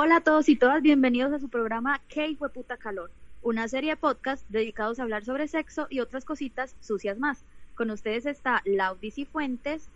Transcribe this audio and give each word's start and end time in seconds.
Hola 0.00 0.18
a 0.18 0.20
todos 0.20 0.48
y 0.48 0.54
todas, 0.54 0.80
bienvenidos 0.80 1.32
a 1.32 1.40
su 1.40 1.48
programa 1.48 2.00
¿Qué 2.08 2.32
fue 2.38 2.50
puta 2.50 2.76
calor? 2.76 3.10
Una 3.42 3.66
serie 3.66 3.90
de 3.90 3.96
podcast 3.96 4.48
dedicados 4.48 5.00
a 5.00 5.02
hablar 5.02 5.24
sobre 5.24 5.48
sexo 5.48 5.88
y 5.90 5.98
otras 5.98 6.24
cositas 6.24 6.76
sucias 6.80 7.18
más. 7.18 7.44
Con 7.74 7.90
ustedes 7.90 8.24
está 8.24 8.62
Laudis 8.64 9.18
y 9.18 9.24
Fuentes, 9.24 9.90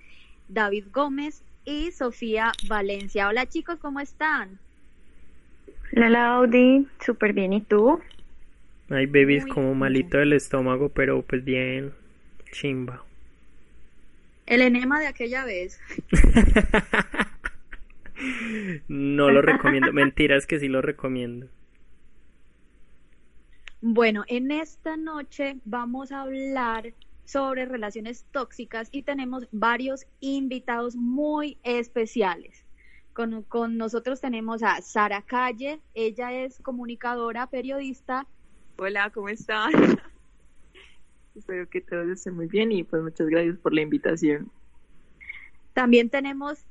David 0.48 0.86
Gómez 0.92 1.44
y 1.64 1.92
Sofía 1.92 2.50
Valencia. 2.66 3.28
Hola 3.28 3.46
chicos, 3.46 3.78
¿cómo 3.78 4.00
están? 4.00 4.58
Hola 5.94 6.10
Laudi, 6.10 6.88
súper 6.98 7.32
bien, 7.32 7.52
¿y 7.52 7.60
tú? 7.60 8.00
Ay, 8.90 9.06
baby, 9.06 9.36
es 9.36 9.46
como 9.46 9.72
malito 9.76 10.18
del 10.18 10.32
estómago, 10.32 10.88
pero 10.88 11.22
pues 11.22 11.44
bien, 11.44 11.92
chimba. 12.50 13.04
El 14.46 14.62
enema 14.62 14.98
de 14.98 15.06
aquella 15.06 15.44
vez. 15.44 15.80
no 18.88 19.30
lo 19.30 19.42
recomiendo. 19.42 19.92
Mentiras 19.92 20.46
que 20.46 20.58
sí 20.58 20.68
lo 20.68 20.82
recomiendo. 20.82 21.48
Bueno, 23.80 24.24
en 24.28 24.52
esta 24.52 24.96
noche 24.96 25.56
vamos 25.64 26.12
a 26.12 26.22
hablar 26.22 26.94
sobre 27.24 27.64
relaciones 27.64 28.24
tóxicas 28.30 28.88
y 28.92 29.02
tenemos 29.02 29.48
varios 29.50 30.06
invitados 30.20 30.94
muy 30.94 31.58
especiales. 31.64 32.64
Con, 33.12 33.42
con, 33.42 33.76
nosotros 33.76 34.20
tenemos 34.20 34.62
a 34.62 34.80
Sara 34.80 35.22
Calle, 35.22 35.80
ella 35.94 36.32
es 36.32 36.60
comunicadora, 36.60 37.46
periodista. 37.48 38.26
Hola, 38.78 39.10
¿cómo 39.10 39.28
están? 39.28 39.72
Espero 41.34 41.68
que 41.68 41.80
todos 41.80 42.08
estén 42.08 42.36
muy 42.36 42.46
bien 42.46 42.72
y 42.72 42.84
pues 42.84 43.02
muchas 43.02 43.26
gracias 43.28 43.58
por 43.58 43.74
la 43.74 43.82
invitación. 43.82 44.50
También 45.72 46.10
tenemos 46.10 46.64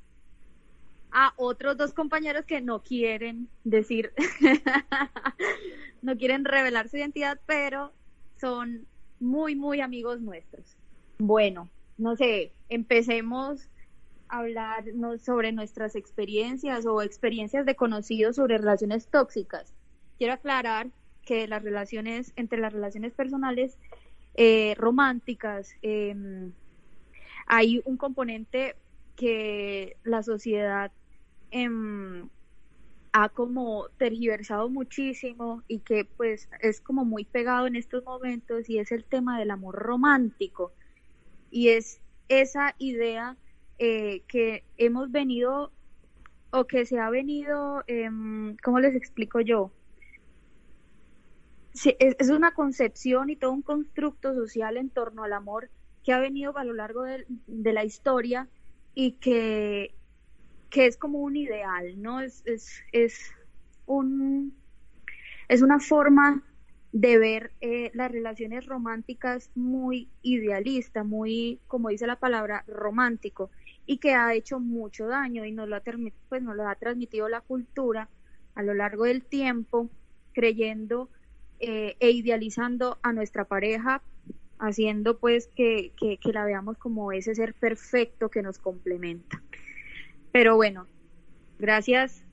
a 1.11 1.33
otros 1.37 1.77
dos 1.77 1.93
compañeros 1.93 2.45
que 2.45 2.61
no 2.61 2.81
quieren 2.81 3.49
decir, 3.63 4.13
no 6.01 6.17
quieren 6.17 6.45
revelar 6.45 6.89
su 6.89 6.97
identidad, 6.97 7.39
pero 7.45 7.91
son 8.39 8.85
muy, 9.19 9.55
muy 9.55 9.81
amigos 9.81 10.21
nuestros. 10.21 10.77
Bueno, 11.19 11.69
no 11.97 12.15
sé, 12.15 12.53
empecemos 12.69 13.69
a 14.29 14.39
hablar 14.39 14.85
sobre 15.23 15.51
nuestras 15.51 15.95
experiencias 15.95 16.85
o 16.85 17.01
experiencias 17.01 17.65
de 17.65 17.75
conocidos 17.75 18.37
sobre 18.37 18.57
relaciones 18.57 19.07
tóxicas. 19.07 19.73
Quiero 20.17 20.33
aclarar 20.33 20.87
que 21.23 21.47
las 21.47 21.63
relaciones, 21.63 22.33
entre 22.35 22.59
las 22.59 22.73
relaciones 22.73 23.13
personales 23.13 23.77
eh, 24.35 24.73
románticas, 24.77 25.75
em, 25.81 26.53
hay 27.45 27.81
un 27.85 27.97
componente 27.97 28.75
que 29.15 29.97
la 30.03 30.23
sociedad 30.23 30.91
Em, 31.51 32.29
ha 33.13 33.29
como 33.29 33.89
tergiversado 33.97 34.69
muchísimo 34.69 35.63
y 35.67 35.79
que 35.79 36.05
pues 36.05 36.49
es 36.61 36.79
como 36.79 37.03
muy 37.03 37.25
pegado 37.25 37.67
en 37.67 37.75
estos 37.75 38.03
momentos 38.05 38.69
y 38.69 38.79
es 38.79 38.91
el 38.91 39.03
tema 39.03 39.37
del 39.37 39.51
amor 39.51 39.75
romántico 39.75 40.71
y 41.49 41.69
es 41.69 41.99
esa 42.29 42.73
idea 42.77 43.37
eh, 43.79 44.23
que 44.29 44.63
hemos 44.77 45.11
venido 45.11 45.73
o 46.51 46.65
que 46.67 46.85
se 46.85 46.99
ha 46.99 47.09
venido, 47.09 47.83
eh, 47.87 48.09
¿cómo 48.63 48.79
les 48.79 48.95
explico 48.95 49.41
yo? 49.41 49.71
es, 51.99 52.29
una 52.29 52.53
concepción 52.53 53.29
y 53.29 53.35
todo 53.35 53.51
un 53.51 53.61
constructo 53.61 54.33
social 54.33 54.77
en 54.77 54.89
torno 54.89 55.23
al 55.23 55.33
amor 55.33 55.69
que 56.03 56.13
ha 56.13 56.19
venido 56.19 56.57
a 56.57 56.63
lo 56.63 56.73
largo 56.73 57.03
de 57.03 57.73
la 57.73 57.85
historia 57.85 58.49
y 58.93 59.13
que 59.13 59.95
que 60.71 60.87
es 60.87 60.97
como 60.97 61.19
un 61.19 61.35
ideal, 61.35 62.01
¿no? 62.01 62.21
Es, 62.21 62.41
es, 62.45 62.81
es, 62.91 63.19
un, 63.85 64.55
es 65.47 65.61
una 65.61 65.79
forma 65.79 66.41
de 66.93 67.17
ver 67.17 67.51
eh, 67.61 67.91
las 67.93 68.11
relaciones 68.11 68.65
románticas 68.65 69.51
muy 69.53 70.09
idealista, 70.21 71.03
muy, 71.03 71.59
como 71.67 71.89
dice 71.89 72.07
la 72.07 72.15
palabra, 72.15 72.63
romántico, 72.67 73.51
y 73.85 73.97
que 73.97 74.13
ha 74.13 74.33
hecho 74.33 74.59
mucho 74.59 75.07
daño 75.07 75.45
y 75.45 75.51
nos 75.51 75.67
lo 75.67 75.75
ha, 75.75 75.83
pues, 76.29 76.41
nos 76.41 76.55
lo 76.55 76.67
ha 76.67 76.75
transmitido 76.75 77.29
la 77.29 77.41
cultura 77.41 78.09
a 78.55 78.63
lo 78.63 78.73
largo 78.73 79.03
del 79.05 79.23
tiempo, 79.23 79.89
creyendo 80.33 81.09
eh, 81.59 81.95
e 81.99 82.11
idealizando 82.11 82.97
a 83.03 83.11
nuestra 83.13 83.45
pareja, 83.45 84.01
haciendo 84.57 85.17
pues 85.17 85.47
que, 85.47 85.91
que, 85.99 86.17
que 86.17 86.33
la 86.33 86.45
veamos 86.45 86.77
como 86.77 87.11
ese 87.11 87.35
ser 87.35 87.53
perfecto 87.55 88.29
que 88.29 88.41
nos 88.41 88.57
complementa. 88.57 89.41
Pero 90.31 90.55
bueno, 90.55 90.87
gracias 91.59 92.23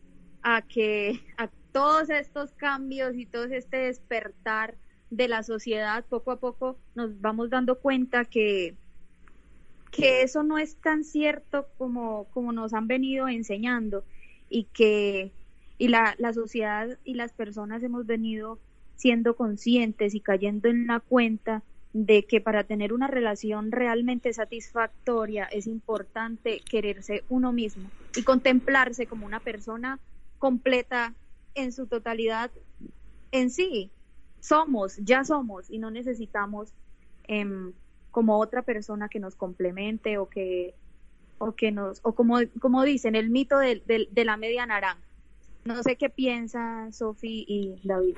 a 0.43 0.63
que 0.63 1.21
a 1.37 1.49
todos 1.73 2.11
estos 2.11 2.53
cambios 2.53 3.17
y 3.17 3.27
todo 3.27 3.45
este 3.45 3.77
despertar 3.79 4.77
de 5.11 5.29
la 5.29 5.43
sociedad, 5.43 6.05
poco 6.07 6.31
a 6.33 6.41
poco 6.41 6.79
nos 6.95 7.21
vamos 7.21 7.51
dando 7.51 7.79
cuenta 7.79 8.25
que, 8.25 8.77
que 9.91 10.23
eso 10.23 10.43
no 10.43 10.59
es 10.59 10.77
tan 10.77 11.05
cierto 11.05 11.69
como, 11.79 12.25
como 12.31 12.53
nos 12.53 12.75
han 12.75 12.89
venido 12.89 13.29
enseñando 13.29 14.05
y 14.49 14.65
que 14.65 15.33
y 15.79 15.89
la, 15.89 16.17
la 16.19 16.33
sociedad 16.33 16.99
y 17.05 17.15
las 17.15 17.33
personas 17.33 17.83
hemos 17.83 18.05
venido 18.05 18.59
siendo 18.97 19.37
conscientes 19.37 20.15
y 20.15 20.21
cayendo 20.21 20.69
en 20.69 20.89
la 20.89 20.99
cuenta 21.01 21.63
de 21.93 22.25
que 22.25 22.41
para 22.41 22.65
tener 22.65 22.93
una 22.93 23.07
relación 23.07 23.73
realmente 23.73 24.33
satisfactoria 24.33 25.45
es 25.45 25.67
importante 25.67 26.61
quererse 26.61 27.25
uno 27.29 27.53
mismo 27.53 27.91
y 28.15 28.23
contemplarse 28.23 29.07
como 29.07 29.27
una 29.27 29.41
persona 29.41 29.99
completa 30.39 31.15
en 31.55 31.73
su 31.73 31.87
totalidad 31.87 32.51
en 33.33 33.51
sí. 33.51 33.91
Somos, 34.41 34.97
ya 34.99 35.25
somos 35.25 35.71
y 35.71 35.79
no 35.79 35.91
necesitamos 35.91 36.73
em, 37.25 37.73
como 38.11 38.39
otra 38.39 38.63
persona 38.63 39.09
que 39.09 39.19
nos 39.19 39.35
complemente 39.35 40.19
o 40.19 40.29
que 40.29 40.75
o 41.39 41.53
que 41.53 41.71
nos 41.73 42.01
o 42.03 42.15
como 42.15 42.39
como 42.61 42.83
dicen 42.83 43.15
el 43.15 43.31
mito 43.31 43.59
de, 43.59 43.83
de 44.11 44.25
la 44.25 44.37
media 44.37 44.67
naranja. 44.67 45.03
No 45.65 45.83
sé 45.83 45.97
qué 45.97 46.09
piensan 46.09 46.93
Sofi 46.93 47.45
y 47.47 47.81
David. 47.85 48.17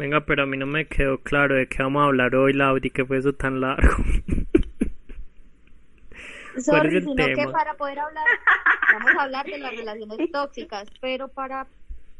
Venga, 0.00 0.24
pero 0.24 0.44
a 0.44 0.46
mí 0.46 0.56
no 0.56 0.64
me 0.64 0.86
quedó 0.86 1.18
claro 1.18 1.56
de 1.56 1.68
qué 1.68 1.82
vamos 1.82 2.00
a 2.00 2.06
hablar 2.06 2.34
hoy, 2.34 2.54
Laudi, 2.54 2.88
que 2.88 3.04
fue 3.04 3.18
eso 3.18 3.34
tan 3.34 3.60
largo. 3.60 3.98
Sorry, 6.56 7.02
sino 7.02 7.26
que 7.26 7.46
para 7.52 7.74
poder 7.74 7.98
hablar, 7.98 8.24
vamos 8.94 9.12
a 9.18 9.24
hablar 9.24 9.44
de 9.44 9.58
las 9.58 9.76
relaciones 9.76 10.18
tóxicas, 10.32 10.88
pero 11.02 11.28
para, 11.28 11.66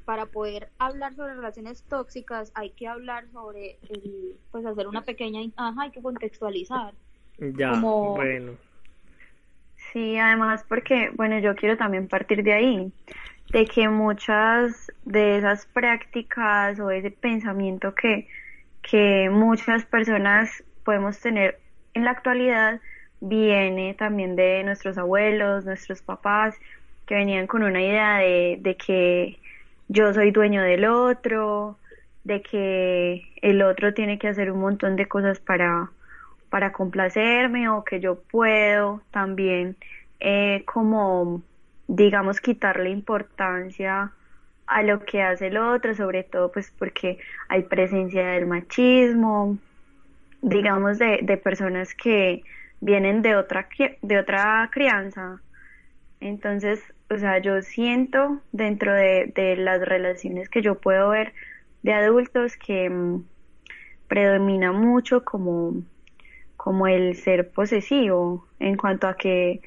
para 0.05 0.27
poder 0.27 0.69
hablar 0.79 1.15
sobre 1.15 1.33
relaciones 1.33 1.83
tóxicas 1.85 2.53
hay 2.55 2.69
que 2.69 2.87
hablar 2.87 3.25
sobre, 3.33 3.79
el, 3.89 4.35
pues 4.51 4.67
hacer 4.67 4.87
una 4.87 5.01
pequeña, 5.01 5.41
ajá, 5.57 5.81
hay 5.81 5.91
que 5.91 6.03
contextualizar. 6.03 6.93
Ya, 7.39 7.81
bueno. 7.81 8.57
Sí, 9.95 10.19
además 10.19 10.67
porque, 10.69 11.12
bueno, 11.15 11.39
yo 11.39 11.57
quiero 11.57 11.79
también 11.79 12.09
partir 12.09 12.43
de 12.43 12.53
ahí 12.53 12.93
de 13.53 13.66
que 13.66 13.88
muchas 13.88 14.93
de 15.05 15.38
esas 15.38 15.66
prácticas 15.66 16.78
o 16.78 16.91
ese 16.91 17.11
pensamiento 17.11 17.94
que, 17.94 18.28
que 18.83 19.28
muchas 19.31 19.84
personas 19.84 20.62
podemos 20.84 21.19
tener 21.19 21.59
en 21.94 22.05
la 22.05 22.12
actualidad 22.12 22.81
viene 23.21 23.94
también 23.94 24.37
de 24.37 24.62
nuestros 24.65 24.97
abuelos, 24.99 25.65
nuestros 25.65 26.00
papás, 26.00 26.55
que 27.06 27.16
venían 27.16 27.47
con 27.47 27.62
una 27.65 27.83
idea 27.83 28.19
de, 28.19 28.59
de 28.61 28.77
que 28.77 29.38
yo 29.88 30.15
soy 30.15 30.31
dueño 30.31 30.62
del 30.62 30.84
otro, 30.84 31.77
de 32.22 32.43
que 32.43 33.25
el 33.43 33.62
otro 33.62 33.93
tiene 33.94 34.19
que 34.19 34.28
hacer 34.28 34.53
un 34.53 34.61
montón 34.61 34.94
de 34.94 35.06
cosas 35.06 35.41
para, 35.41 35.91
para 36.50 36.72
complacerme 36.72 37.69
o 37.69 37.82
que 37.82 37.99
yo 37.99 38.20
puedo 38.31 39.02
también 39.11 39.76
eh, 40.20 40.62
como 40.67 41.43
digamos, 41.90 42.40
quitarle 42.40 42.90
importancia 42.90 44.12
a 44.66 44.82
lo 44.82 45.04
que 45.04 45.22
hace 45.22 45.48
el 45.48 45.56
otro, 45.56 45.92
sobre 45.96 46.22
todo 46.22 46.52
pues 46.52 46.72
porque 46.78 47.19
hay 47.48 47.64
presencia 47.64 48.28
del 48.28 48.46
machismo, 48.46 49.58
digamos, 50.40 50.98
de, 50.98 51.19
de 51.22 51.37
personas 51.37 51.92
que 51.94 52.44
vienen 52.81 53.22
de 53.22 53.34
otra, 53.34 53.69
de 54.02 54.19
otra 54.19 54.70
crianza. 54.72 55.40
Entonces, 56.20 56.81
o 57.10 57.19
sea, 57.19 57.38
yo 57.38 57.60
siento 57.62 58.40
dentro 58.52 58.94
de, 58.94 59.32
de 59.34 59.56
las 59.56 59.81
relaciones 59.81 60.48
que 60.48 60.62
yo 60.62 60.76
puedo 60.76 61.08
ver 61.08 61.32
de 61.82 61.92
adultos 61.92 62.56
que 62.56 62.88
mm, 62.88 63.25
predomina 64.06 64.70
mucho 64.70 65.25
como, 65.25 65.82
como 66.56 66.87
el 66.87 67.16
ser 67.16 67.50
posesivo 67.50 68.46
en 68.60 68.76
cuanto 68.76 69.08
a 69.08 69.16
que 69.16 69.60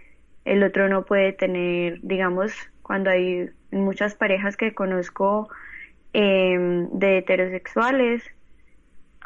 el 0.45 0.63
otro 0.63 0.90
no 0.90 1.06
puede 1.06 1.34
tener, 1.34 2.00
digamos, 2.01 2.54
cuando 2.81 3.10
hay 3.10 3.50
muchas 3.72 4.16
parejas 4.16 4.57
que 4.57 4.74
conozco 4.74 5.50
em, 6.13 6.90
de 6.92 7.18
heterosexuales, 7.19 8.24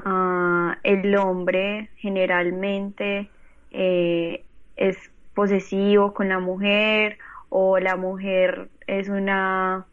ah, 0.05 0.77
el 0.83 1.15
hombre 1.17 1.89
generalmente 1.97 3.29
eh, 3.71 4.43
es 4.75 5.11
posesivo 5.33 6.13
con 6.13 6.29
la 6.29 6.39
mujer 6.39 7.17
o 7.49 7.79
la 7.79 7.95
mujer 7.95 8.69
es 8.87 9.09
una 9.09 9.85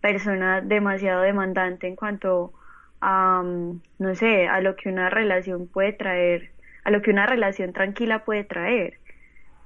persona 0.00 0.60
demasiado 0.60 1.22
demandante 1.22 1.86
en 1.86 1.96
cuanto 1.96 2.52
a, 3.00 3.42
mm, 3.42 3.80
no 3.98 4.14
sé, 4.14 4.48
a 4.48 4.60
lo 4.60 4.76
que 4.76 4.88
una 4.88 5.10
relación 5.10 5.66
puede 5.68 5.92
traer, 5.92 6.50
a 6.84 6.90
lo 6.90 7.02
que 7.02 7.10
una 7.10 7.26
relación 7.26 7.72
tranquila 7.72 8.24
puede 8.24 8.44
traer, 8.44 8.98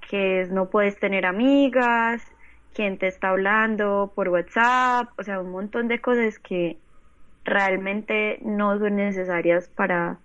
que 0.08 0.46
no 0.50 0.70
puedes 0.70 0.98
tener 0.98 1.26
amigas, 1.26 2.22
quién 2.74 2.98
te 2.98 3.06
está 3.06 3.30
hablando 3.30 4.12
por 4.14 4.28
WhatsApp, 4.28 5.10
o 5.18 5.22
sea, 5.22 5.40
un 5.40 5.50
montón 5.50 5.88
de 5.88 6.00
cosas 6.00 6.38
que 6.38 6.78
realmente 7.44 8.38
no 8.42 8.78
son 8.78 8.96
necesarias 8.96 9.68
para 9.68 10.18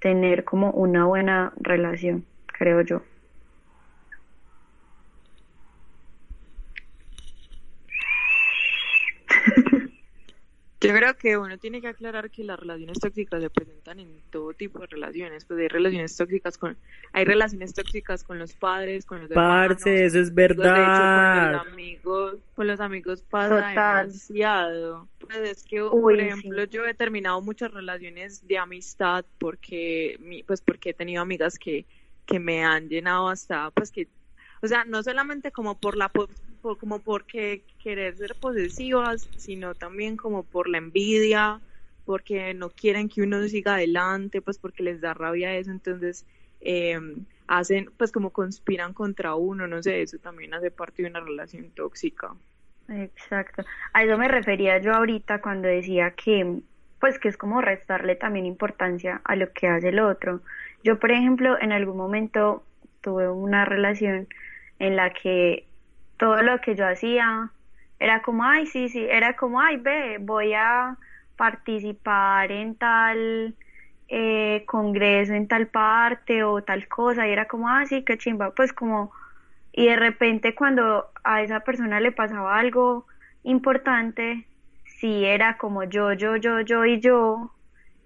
tener 0.00 0.44
como 0.44 0.70
una 0.70 1.04
buena 1.06 1.52
relación, 1.56 2.24
creo 2.46 2.82
yo. 2.82 3.02
Yo 10.78 10.92
creo 10.92 11.16
que 11.16 11.38
uno 11.38 11.56
tiene 11.56 11.80
que 11.80 11.88
aclarar 11.88 12.30
que 12.30 12.44
las 12.44 12.60
relaciones 12.60 12.98
tóxicas 12.98 13.40
se 13.40 13.48
presentan 13.48 13.98
en 13.98 14.20
todo 14.30 14.52
tipo 14.52 14.78
de 14.80 14.86
relaciones. 14.86 15.46
Pues 15.46 15.58
hay 15.60 15.68
relaciones 15.68 16.14
tóxicas 16.16 16.58
con, 16.58 16.76
hay 17.12 17.24
relaciones 17.24 17.72
tóxicas 17.72 18.22
con 18.22 18.38
los 18.38 18.52
padres, 18.52 19.06
con 19.06 19.22
los 19.22 19.30
Parce, 19.30 20.04
eso 20.04 20.20
es 20.20 20.34
verdad. 20.34 21.44
con 21.44 21.52
los 21.52 21.72
amigos, 21.72 22.36
con 22.54 22.66
los 22.66 22.80
amigos 22.80 23.22
pasa 23.22 23.68
demasiado. 23.68 25.08
Pues 25.18 25.38
es 25.38 25.64
que, 25.64 25.80
por 25.80 26.20
ejemplo, 26.20 26.64
yo 26.64 26.84
he 26.84 26.92
terminado 26.92 27.40
muchas 27.40 27.72
relaciones 27.72 28.46
de 28.46 28.58
amistad 28.58 29.24
porque, 29.38 30.44
pues 30.46 30.60
porque 30.60 30.90
he 30.90 30.94
tenido 30.94 31.22
amigas 31.22 31.58
que, 31.58 31.86
que 32.26 32.38
me 32.38 32.64
han 32.64 32.88
llenado 32.90 33.28
hasta, 33.28 33.70
pues 33.70 33.90
que 33.90 34.08
o 34.62 34.68
sea, 34.68 34.84
no 34.84 35.02
solamente 35.02 35.52
como 35.52 35.78
por 35.78 35.96
la 35.96 36.10
como 36.74 36.98
porque 36.98 37.62
querer 37.78 38.16
ser 38.16 38.34
posesivas, 38.34 39.28
sino 39.36 39.76
también 39.76 40.16
como 40.16 40.42
por 40.42 40.68
la 40.68 40.78
envidia, 40.78 41.60
porque 42.04 42.52
no 42.54 42.70
quieren 42.70 43.08
que 43.08 43.22
uno 43.22 43.42
siga 43.44 43.74
adelante, 43.74 44.42
pues 44.42 44.58
porque 44.58 44.82
les 44.82 45.00
da 45.00 45.14
rabia 45.14 45.56
eso, 45.56 45.70
entonces 45.70 46.26
eh, 46.60 46.98
hacen, 47.46 47.90
pues 47.96 48.10
como 48.10 48.30
conspiran 48.30 48.92
contra 48.92 49.34
uno, 49.36 49.66
no 49.66 49.82
sé, 49.82 50.02
eso 50.02 50.18
también 50.18 50.54
hace 50.54 50.70
parte 50.70 51.02
de 51.02 51.10
una 51.10 51.20
relación 51.20 51.70
tóxica. 51.70 52.34
Exacto. 52.88 53.64
A 53.92 54.04
eso 54.04 54.16
me 54.18 54.28
refería 54.28 54.78
yo 54.78 54.94
ahorita 54.94 55.40
cuando 55.40 55.68
decía 55.68 56.12
que, 56.12 56.60
pues 57.00 57.18
que 57.18 57.28
es 57.28 57.36
como 57.36 57.60
restarle 57.60 58.16
también 58.16 58.46
importancia 58.46 59.20
a 59.24 59.36
lo 59.36 59.52
que 59.52 59.68
hace 59.68 59.88
el 59.88 60.00
otro. 60.00 60.40
Yo, 60.84 60.98
por 60.98 61.10
ejemplo, 61.10 61.60
en 61.60 61.72
algún 61.72 61.96
momento 61.96 62.64
tuve 63.00 63.28
una 63.28 63.64
relación 63.64 64.28
en 64.78 64.96
la 64.96 65.12
que 65.12 65.66
todo 66.18 66.42
lo 66.42 66.60
que 66.60 66.74
yo 66.74 66.86
hacía 66.86 67.50
era 67.98 68.22
como, 68.22 68.44
ay, 68.44 68.66
sí, 68.66 68.88
sí, 68.88 69.06
era 69.08 69.36
como, 69.36 69.60
ay, 69.60 69.76
ve, 69.78 70.18
voy 70.20 70.54
a 70.54 70.96
participar 71.36 72.52
en 72.52 72.76
tal 72.76 73.54
eh, 74.08 74.64
congreso, 74.66 75.34
en 75.34 75.48
tal 75.48 75.68
parte 75.68 76.44
o 76.44 76.62
tal 76.62 76.88
cosa, 76.88 77.26
y 77.26 77.32
era 77.32 77.46
como, 77.46 77.68
ah, 77.68 77.84
sí, 77.86 78.04
qué 78.04 78.18
chimba, 78.18 78.50
pues 78.52 78.72
como, 78.72 79.12
y 79.72 79.86
de 79.86 79.96
repente 79.96 80.54
cuando 80.54 81.06
a 81.24 81.42
esa 81.42 81.60
persona 81.60 82.00
le 82.00 82.12
pasaba 82.12 82.58
algo 82.58 83.06
importante, 83.42 84.46
sí 84.84 85.24
era 85.24 85.58
como 85.58 85.84
yo, 85.84 86.12
yo, 86.12 86.36
yo, 86.36 86.60
yo 86.60 86.84
y 86.84 87.00
yo, 87.00 87.52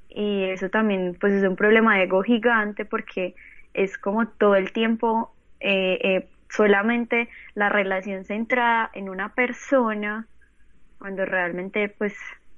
y 0.08 0.44
eso 0.44 0.68
también 0.70 1.16
pues 1.20 1.32
es 1.34 1.48
un 1.48 1.56
problema 1.56 1.96
de 1.96 2.04
ego 2.04 2.22
gigante 2.22 2.84
porque 2.84 3.34
es 3.74 3.96
como 3.98 4.26
todo 4.28 4.56
el 4.56 4.72
tiempo 4.72 5.34
eh, 5.60 5.98
eh, 6.02 6.28
solamente 6.50 7.29
la 7.55 7.69
relación 7.69 8.25
centrada 8.25 8.91
en 8.93 9.08
una 9.08 9.35
persona 9.35 10.26
cuando 10.99 11.25
realmente 11.25 11.88
pues 11.88 12.14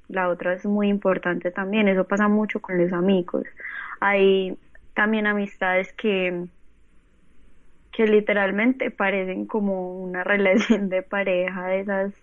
la 0.09 0.29
otra 0.29 0.55
es 0.55 0.67
muy 0.67 0.89
importante 0.89 1.51
también. 1.51 1.89
Eso 1.89 2.05
pasa 2.05 2.29
mucho 2.29 2.61
con 2.61 2.79
los 2.79 2.93
amigos. 2.93 3.45
Hay 4.01 4.59
también 4.95 5.27
amistades 5.27 5.93
que 5.93 6.47
que 7.93 8.07
literalmente 8.07 8.91
parecen 8.91 9.47
como 9.47 10.03
una 10.03 10.25
relación 10.33 10.89
de 10.89 11.03
pareja 11.03 11.67
de 11.69 11.81
esas 11.81 12.15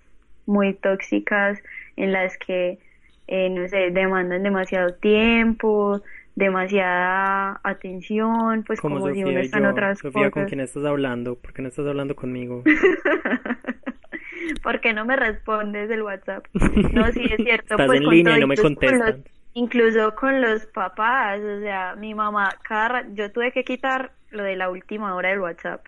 muy 0.46 0.74
tóxicas 0.74 1.60
en 1.96 2.12
las 2.12 2.38
que 2.38 2.80
eh, 3.28 3.50
no 3.52 3.68
sé 3.68 3.92
demandan 3.92 4.42
demasiado 4.42 4.96
tiempo 4.96 6.02
demasiada 6.36 7.60
atención, 7.64 8.64
pues 8.66 8.80
como, 8.80 9.12
si 9.12 9.24
uno 9.24 9.40
está 9.40 9.58
en 9.58 9.66
otras 9.66 10.00
Sofía, 10.00 10.32
¿con 10.32 10.46
quién 10.46 10.62
estás 10.62 10.86
hablando? 10.86 11.36
¿Por 11.36 11.54
qué 11.54 11.62
no 11.62 11.68
estás 11.68 11.86
hablando 11.86 12.16
conmigo? 12.16 12.64
¿Por 14.64 14.80
qué 14.82 14.94
no 14.94 15.06
me 15.06 15.16
respondes 15.16 15.90
el 15.90 16.02
WhatsApp? 16.02 16.46
No, 16.94 17.12
sí, 17.12 17.26
es 17.30 17.38
cierto. 17.44 17.74
Estás 17.74 17.88
pues, 17.88 18.02
en 18.02 18.10
línea 18.10 18.38
y 18.38 18.42
no 18.42 18.48
me 18.48 18.58
contestas. 18.58 19.18
incluso 19.54 20.16
con 20.16 20.42
los 20.42 20.66
papás, 20.68 21.40
o 21.42 21.60
sea, 21.60 21.96
mi 21.96 22.14
mamá, 22.14 22.50
cada 22.64 23.06
yo 23.14 23.32
tuve 23.32 23.52
que 23.52 23.64
quitar 23.64 24.12
lo 24.32 24.44
de 24.44 24.56
la 24.56 24.70
última 24.70 25.16
hora 25.16 25.30
del 25.30 25.40
WhatsApp, 25.40 25.86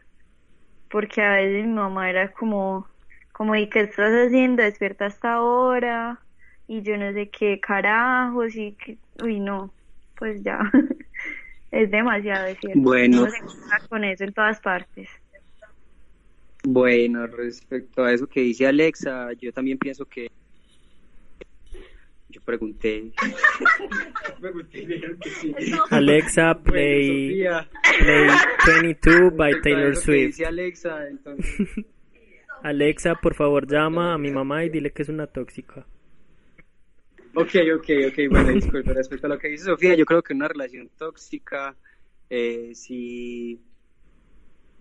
porque 0.89 1.21
a 1.21 1.33
veces 1.33 1.65
mi 1.65 1.73
mamá 1.73 2.09
era 2.09 2.31
como, 2.31 2.87
como, 3.31 3.55
¿y 3.55 3.69
qué 3.69 3.81
estás 3.81 4.11
haciendo? 4.11 4.63
Despierta 4.63 5.05
hasta 5.05 5.33
ahora, 5.33 6.19
y 6.67 6.81
yo 6.81 6.97
no 6.97 7.11
sé 7.13 7.29
qué 7.29 7.59
carajos, 7.59 8.55
y 8.55 8.73
que, 8.73 8.97
uy, 9.23 9.39
no, 9.39 9.71
pues 10.21 10.43
ya 10.43 10.71
es 11.71 11.89
demasiado, 11.89 12.45
es 12.45 12.59
cierto. 12.59 12.79
Bueno. 12.79 13.25
con 13.89 14.03
eso 14.03 14.23
en 14.23 14.33
todas 14.33 14.59
partes. 14.59 15.09
Bueno, 16.63 17.25
respecto 17.25 18.03
a 18.03 18.13
eso 18.13 18.27
que 18.27 18.41
dice 18.41 18.67
Alexa, 18.67 19.33
yo 19.33 19.51
también 19.51 19.79
pienso 19.79 20.05
que 20.05 20.29
yo 22.29 22.39
pregunté. 22.41 23.11
Alexa, 25.89 26.53
play, 26.53 27.43
play 27.99 28.27
22 28.67 29.35
by 29.35 29.59
Taylor 29.61 29.95
Swift. 29.95 30.39
Alexa, 30.45 30.99
Alexa, 32.61 33.15
por 33.15 33.33
favor, 33.33 33.65
llama 33.65 34.13
a 34.13 34.19
mi 34.19 34.29
mamá 34.29 34.65
y 34.65 34.69
dile 34.69 34.91
que 34.91 35.01
es 35.01 35.09
una 35.09 35.25
tóxica. 35.25 35.83
Ok, 37.33 37.55
ok, 37.77 37.89
ok, 38.09 38.29
bueno, 38.29 38.49
disculpe, 38.49 38.93
respecto 38.93 39.27
a 39.27 39.29
lo 39.29 39.39
que 39.39 39.47
dice 39.47 39.63
Sofía, 39.63 39.95
yo 39.95 40.05
creo 40.05 40.21
que 40.21 40.33
una 40.33 40.49
relación 40.49 40.89
tóxica, 40.97 41.77
eh, 42.29 42.71
si 42.75 43.61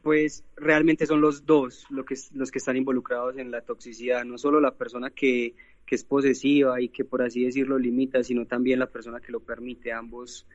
pues 0.02 0.45
realmente 0.57 1.07
son 1.07 1.21
los 1.21 1.45
dos 1.45 1.85
lo 1.90 2.04
que, 2.04 2.16
los 2.35 2.50
que 2.50 2.59
están 2.59 2.76
involucrados 2.76 3.37
en 3.37 3.50
la 3.50 3.61
toxicidad, 3.61 4.25
no 4.25 4.38
solo 4.38 4.61
la 4.61 4.75
persona 4.75 5.11
que, 5.11 5.54
que 5.87 5.95
es 5.95 6.04
posesiva 6.04 6.80
y 6.80 6.88
que 6.88 7.04
por 7.04 7.23
así 7.23 7.45
decirlo 7.45 7.78
limita, 7.78 8.25
sino 8.25 8.47
también 8.47 8.78
la 8.78 8.87
persona 8.87 9.21
que 9.21 9.30
lo 9.30 9.40
permite, 9.40 9.92
ambos 9.92 10.47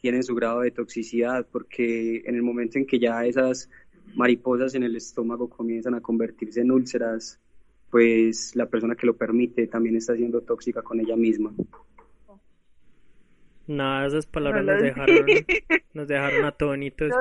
tienen 0.00 0.22
su 0.22 0.34
grado 0.34 0.60
de 0.60 0.70
toxicidad, 0.70 1.46
porque 1.50 2.22
en 2.26 2.34
el 2.34 2.42
momento 2.42 2.78
en 2.78 2.86
que 2.86 2.98
ya 2.98 3.24
esas 3.24 3.70
mariposas 4.14 4.74
en 4.74 4.82
el 4.82 4.96
estómago 4.96 5.48
comienzan 5.48 5.94
a 5.94 6.00
convertirse 6.00 6.60
en 6.60 6.70
úlceras, 6.70 7.38
pues 7.90 8.54
la 8.56 8.66
persona 8.66 8.94
que 8.94 9.06
lo 9.06 9.16
permite 9.16 9.66
también 9.66 9.96
está 9.96 10.14
siendo 10.14 10.40
tóxica 10.40 10.82
con 10.82 11.00
ella 11.00 11.16
misma. 11.16 11.52
Nada, 13.66 14.06
esas 14.06 14.26
palabras 14.26 14.64
nos 14.64 14.80
dejaron, 14.80 15.26
nos 15.92 16.06
dejaron 16.06 16.44
atónitos, 16.44 17.12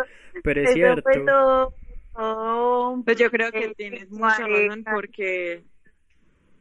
pero 0.43 0.61
es 0.61 0.73
cierto. 0.73 1.73
Pues 3.03 3.17
yo 3.17 3.31
creo 3.31 3.51
que 3.51 3.73
tienes 3.75 4.09
mucha 4.11 4.47
razón 4.47 4.83
porque, 4.83 5.63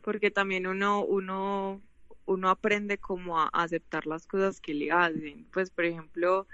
porque 0.03 0.31
también 0.31 0.67
uno, 0.67 1.05
uno, 1.05 1.81
uno 2.25 2.49
aprende 2.49 2.99
como 2.99 3.39
a 3.39 3.49
aceptar 3.49 4.07
las 4.07 4.27
cosas 4.27 4.61
que 4.61 4.75
le 4.75 4.91
hacen. 4.91 5.47
Pues 5.53 5.71
por 5.71 5.85
ejemplo, 5.85 6.47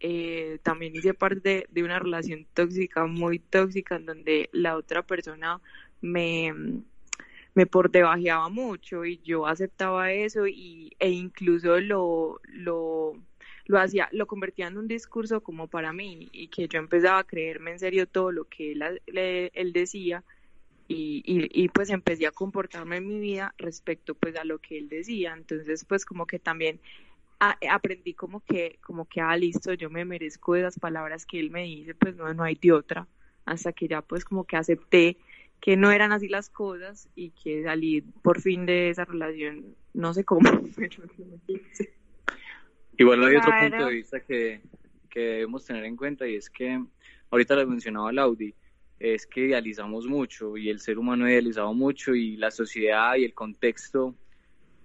eh, 0.00 0.58
también 0.62 0.96
hice 0.96 1.12
parte 1.12 1.66
de 1.70 1.82
una 1.82 1.98
relación 1.98 2.46
tóxica, 2.54 3.06
muy 3.06 3.38
tóxica, 3.38 3.96
en 3.96 4.06
donde 4.06 4.48
la 4.52 4.76
otra 4.76 5.02
persona 5.02 5.60
me 6.00 6.54
me 7.58 7.66
por 7.66 7.90
debajeaba 7.90 8.48
mucho 8.48 9.04
y 9.04 9.20
yo 9.24 9.44
aceptaba 9.44 10.12
eso 10.12 10.46
y, 10.46 10.92
e 11.00 11.10
incluso 11.10 11.80
lo, 11.80 12.40
lo, 12.44 13.14
lo 13.66 13.80
hacía, 13.80 14.08
lo 14.12 14.28
convertía 14.28 14.68
en 14.68 14.78
un 14.78 14.86
discurso 14.86 15.40
como 15.40 15.66
para 15.66 15.92
mí 15.92 16.28
y 16.30 16.46
que 16.46 16.68
yo 16.68 16.78
empezaba 16.78 17.18
a 17.18 17.24
creerme 17.24 17.72
en 17.72 17.80
serio 17.80 18.06
todo 18.06 18.30
lo 18.30 18.44
que 18.44 18.70
él, 18.70 19.00
él 19.52 19.72
decía 19.72 20.22
y, 20.86 21.20
y, 21.26 21.68
pues 21.70 21.90
empecé 21.90 22.28
a 22.28 22.30
comportarme 22.30 22.98
en 22.98 23.08
mi 23.08 23.18
vida 23.18 23.52
respecto 23.58 24.14
pues 24.14 24.36
a 24.36 24.44
lo 24.44 24.60
que 24.60 24.78
él 24.78 24.88
decía. 24.88 25.34
Entonces 25.36 25.84
pues 25.84 26.04
como 26.04 26.26
que 26.26 26.38
también 26.38 26.78
aprendí 27.40 28.14
como 28.14 28.38
que 28.38 28.78
como 28.82 29.04
que 29.06 29.20
ah 29.20 29.36
listo 29.36 29.72
yo 29.74 29.90
me 29.90 30.04
merezco 30.04 30.54
esas 30.54 30.78
palabras 30.78 31.26
que 31.26 31.40
él 31.40 31.50
me 31.50 31.64
dice 31.64 31.94
pues 31.94 32.16
no 32.16 32.32
no 32.34 32.42
hay 32.42 32.56
de 32.56 32.72
otra 32.72 33.06
hasta 33.44 33.72
que 33.72 33.86
ya 33.86 34.02
pues 34.02 34.24
como 34.24 34.44
que 34.44 34.56
acepté 34.56 35.18
que 35.60 35.76
no 35.76 35.90
eran 35.90 36.12
así 36.12 36.28
las 36.28 36.50
cosas 36.50 37.08
y 37.14 37.30
que 37.30 37.62
salí 37.64 38.00
por 38.00 38.40
fin 38.40 38.66
de 38.66 38.90
esa 38.90 39.04
relación, 39.04 39.74
no 39.94 40.14
sé 40.14 40.24
cómo, 40.24 40.40
pero 40.76 41.02
Igual 42.96 43.24
hay 43.24 43.36
otro 43.36 43.52
punto 43.60 43.86
de 43.86 43.94
vista 43.94 44.20
que, 44.20 44.60
que 45.08 45.20
debemos 45.20 45.64
tener 45.64 45.84
en 45.84 45.96
cuenta 45.96 46.26
y 46.26 46.34
es 46.34 46.50
que 46.50 46.82
ahorita 47.30 47.54
lo 47.54 47.66
mencionaba 47.66 48.12
Laudi, 48.12 48.54
es 48.98 49.26
que 49.26 49.46
idealizamos 49.46 50.06
mucho 50.06 50.56
y 50.56 50.68
el 50.68 50.80
ser 50.80 50.98
humano 50.98 51.26
ha 51.26 51.30
idealizado 51.30 51.72
mucho 51.74 52.14
y 52.14 52.36
la 52.36 52.50
sociedad 52.50 53.14
y 53.14 53.24
el 53.24 53.34
contexto 53.34 54.16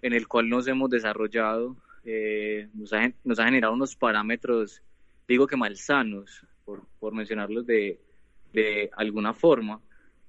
en 0.03 0.13
el 0.13 0.27
cual 0.27 0.49
nos 0.49 0.67
hemos 0.67 0.89
desarrollado 0.89 1.75
eh, 2.05 2.67
nos, 2.73 2.91
ha, 2.91 3.11
nos, 3.23 3.39
ha, 3.39 3.45
generado 3.45 3.73
unos 3.73 3.95
parámetros, 3.95 4.81
digo 5.27 5.47
que 5.47 5.55
malsanos, 5.55 6.45
por, 6.65 6.85
por 6.99 7.13
mencionarlos 7.13 7.65
de, 7.65 7.99
de, 8.51 8.89
alguna 8.97 9.33
forma. 9.33 9.81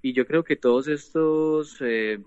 Y 0.05 0.13
yo 0.13 0.27
creo 0.27 0.45
que 0.45 0.57
todos 0.57 0.87
estos, 0.87 1.79
eh, 1.81 2.19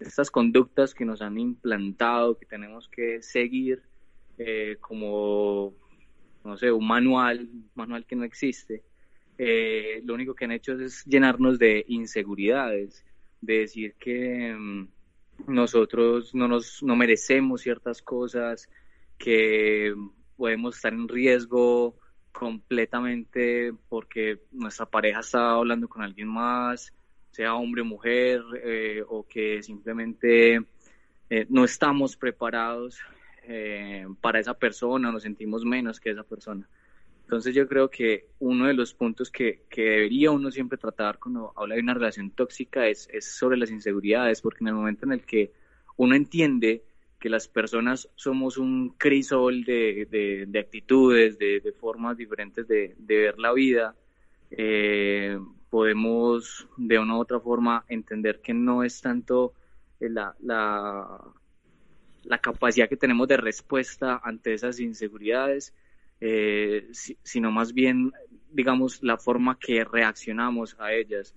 estas 0.00 0.30
conductas 0.30 0.94
que 0.94 1.04
nos 1.04 1.20
han 1.20 1.38
implantado, 1.38 2.38
que 2.38 2.46
tenemos 2.46 2.88
que 2.88 3.20
seguir 3.20 3.82
eh, 4.38 4.78
como, 4.80 5.74
no 6.42 6.56
sé, 6.56 6.72
un 6.72 6.88
manual, 6.88 7.40
un 7.40 7.70
manual 7.74 8.06
que 8.06 8.16
no 8.16 8.24
existe, 8.24 8.84
eh, 9.36 10.00
lo 10.06 10.14
único 10.14 10.34
que 10.34 10.46
han 10.46 10.52
hecho 10.52 10.80
es 10.80 11.04
llenarnos 11.04 11.58
de 11.58 11.84
inseguridades, 11.88 13.04
de 13.42 13.58
decir 13.58 13.96
que 13.98 14.54
mm, 14.58 14.88
nosotros 15.48 16.34
no 16.34 16.48
nos 16.48 16.82
no 16.82 16.96
merecemos 16.96 17.60
ciertas 17.60 18.00
cosas, 18.00 18.66
que 19.18 19.94
podemos 20.38 20.76
estar 20.76 20.94
en 20.94 21.06
riesgo 21.06 21.98
completamente 22.32 23.74
porque 23.90 24.40
nuestra 24.52 24.86
pareja 24.86 25.20
está 25.20 25.50
hablando 25.50 25.86
con 25.86 26.00
alguien 26.00 26.28
más, 26.28 26.94
sea 27.36 27.54
hombre 27.54 27.82
o 27.82 27.84
mujer, 27.84 28.42
eh, 28.64 29.04
o 29.06 29.26
que 29.26 29.62
simplemente 29.62 30.60
eh, 31.28 31.46
no 31.48 31.64
estamos 31.64 32.16
preparados 32.16 32.98
para 34.20 34.40
esa 34.40 34.54
persona, 34.54 35.12
nos 35.12 35.22
sentimos 35.22 35.64
menos 35.64 36.00
que 36.00 36.10
esa 36.10 36.24
persona. 36.24 36.68
Entonces 37.26 37.54
yo 37.54 37.68
creo 37.68 37.88
que 37.88 38.26
uno 38.40 38.66
de 38.66 38.74
los 38.74 38.92
puntos 38.92 39.30
que, 39.30 39.62
que, 39.68 39.82
debería 39.82 40.32
uno 40.32 40.50
siempre 40.50 40.78
tratar 40.78 41.18
cuando 41.18 41.52
habla 41.56 41.76
de 41.76 41.80
una 41.80 41.94
relación 41.94 42.30
tóxica 42.30 42.88
es, 42.88 43.08
es, 43.12 43.24
sobre 43.24 43.56
las 43.56 43.70
inseguridades, 43.70 44.40
porque 44.40 44.64
en 44.64 44.68
el 44.68 44.74
momento 44.74 45.06
en 45.06 45.12
el 45.12 45.22
que 45.22 45.52
uno 45.96 46.16
entiende 46.16 46.82
que 47.18 47.28
las 47.28 47.48
personas 47.48 48.08
somos 48.14 48.58
un 48.58 48.90
crisol 48.90 49.64
de, 49.64 50.06
de, 50.10 50.44
de 50.46 50.58
actitudes, 50.58 51.38
de, 51.38 51.60
de, 51.60 51.72
formas 51.72 52.16
diferentes 52.16 52.68
de, 52.68 52.94
ver 52.98 53.38
la 53.38 53.52
vida, 53.52 53.94
eh, 54.50 55.38
podemos 55.70 56.68
de 56.76 56.98
una 56.98 57.16
u 57.16 57.20
otra 57.20 57.40
forma 57.40 57.84
entender 57.88 58.40
que 58.40 58.54
no 58.54 58.82
es 58.82 59.00
tanto 59.00 59.52
la, 60.00 60.34
la, 60.42 62.38
capacidad 62.38 62.88
que 62.88 62.96
tenemos 62.96 63.28
de 63.28 63.36
respuesta 63.36 64.20
ante 64.22 64.54
esas 64.54 64.78
inseguridades, 64.80 65.74
eh, 66.20 66.88
sino 67.22 67.50
más 67.50 67.72
bien, 67.72 68.12
digamos, 68.52 69.02
la 69.02 69.16
forma 69.16 69.58
que 69.58 69.84
reaccionamos 69.84 70.76
a 70.78 70.92
ellas. 70.92 71.34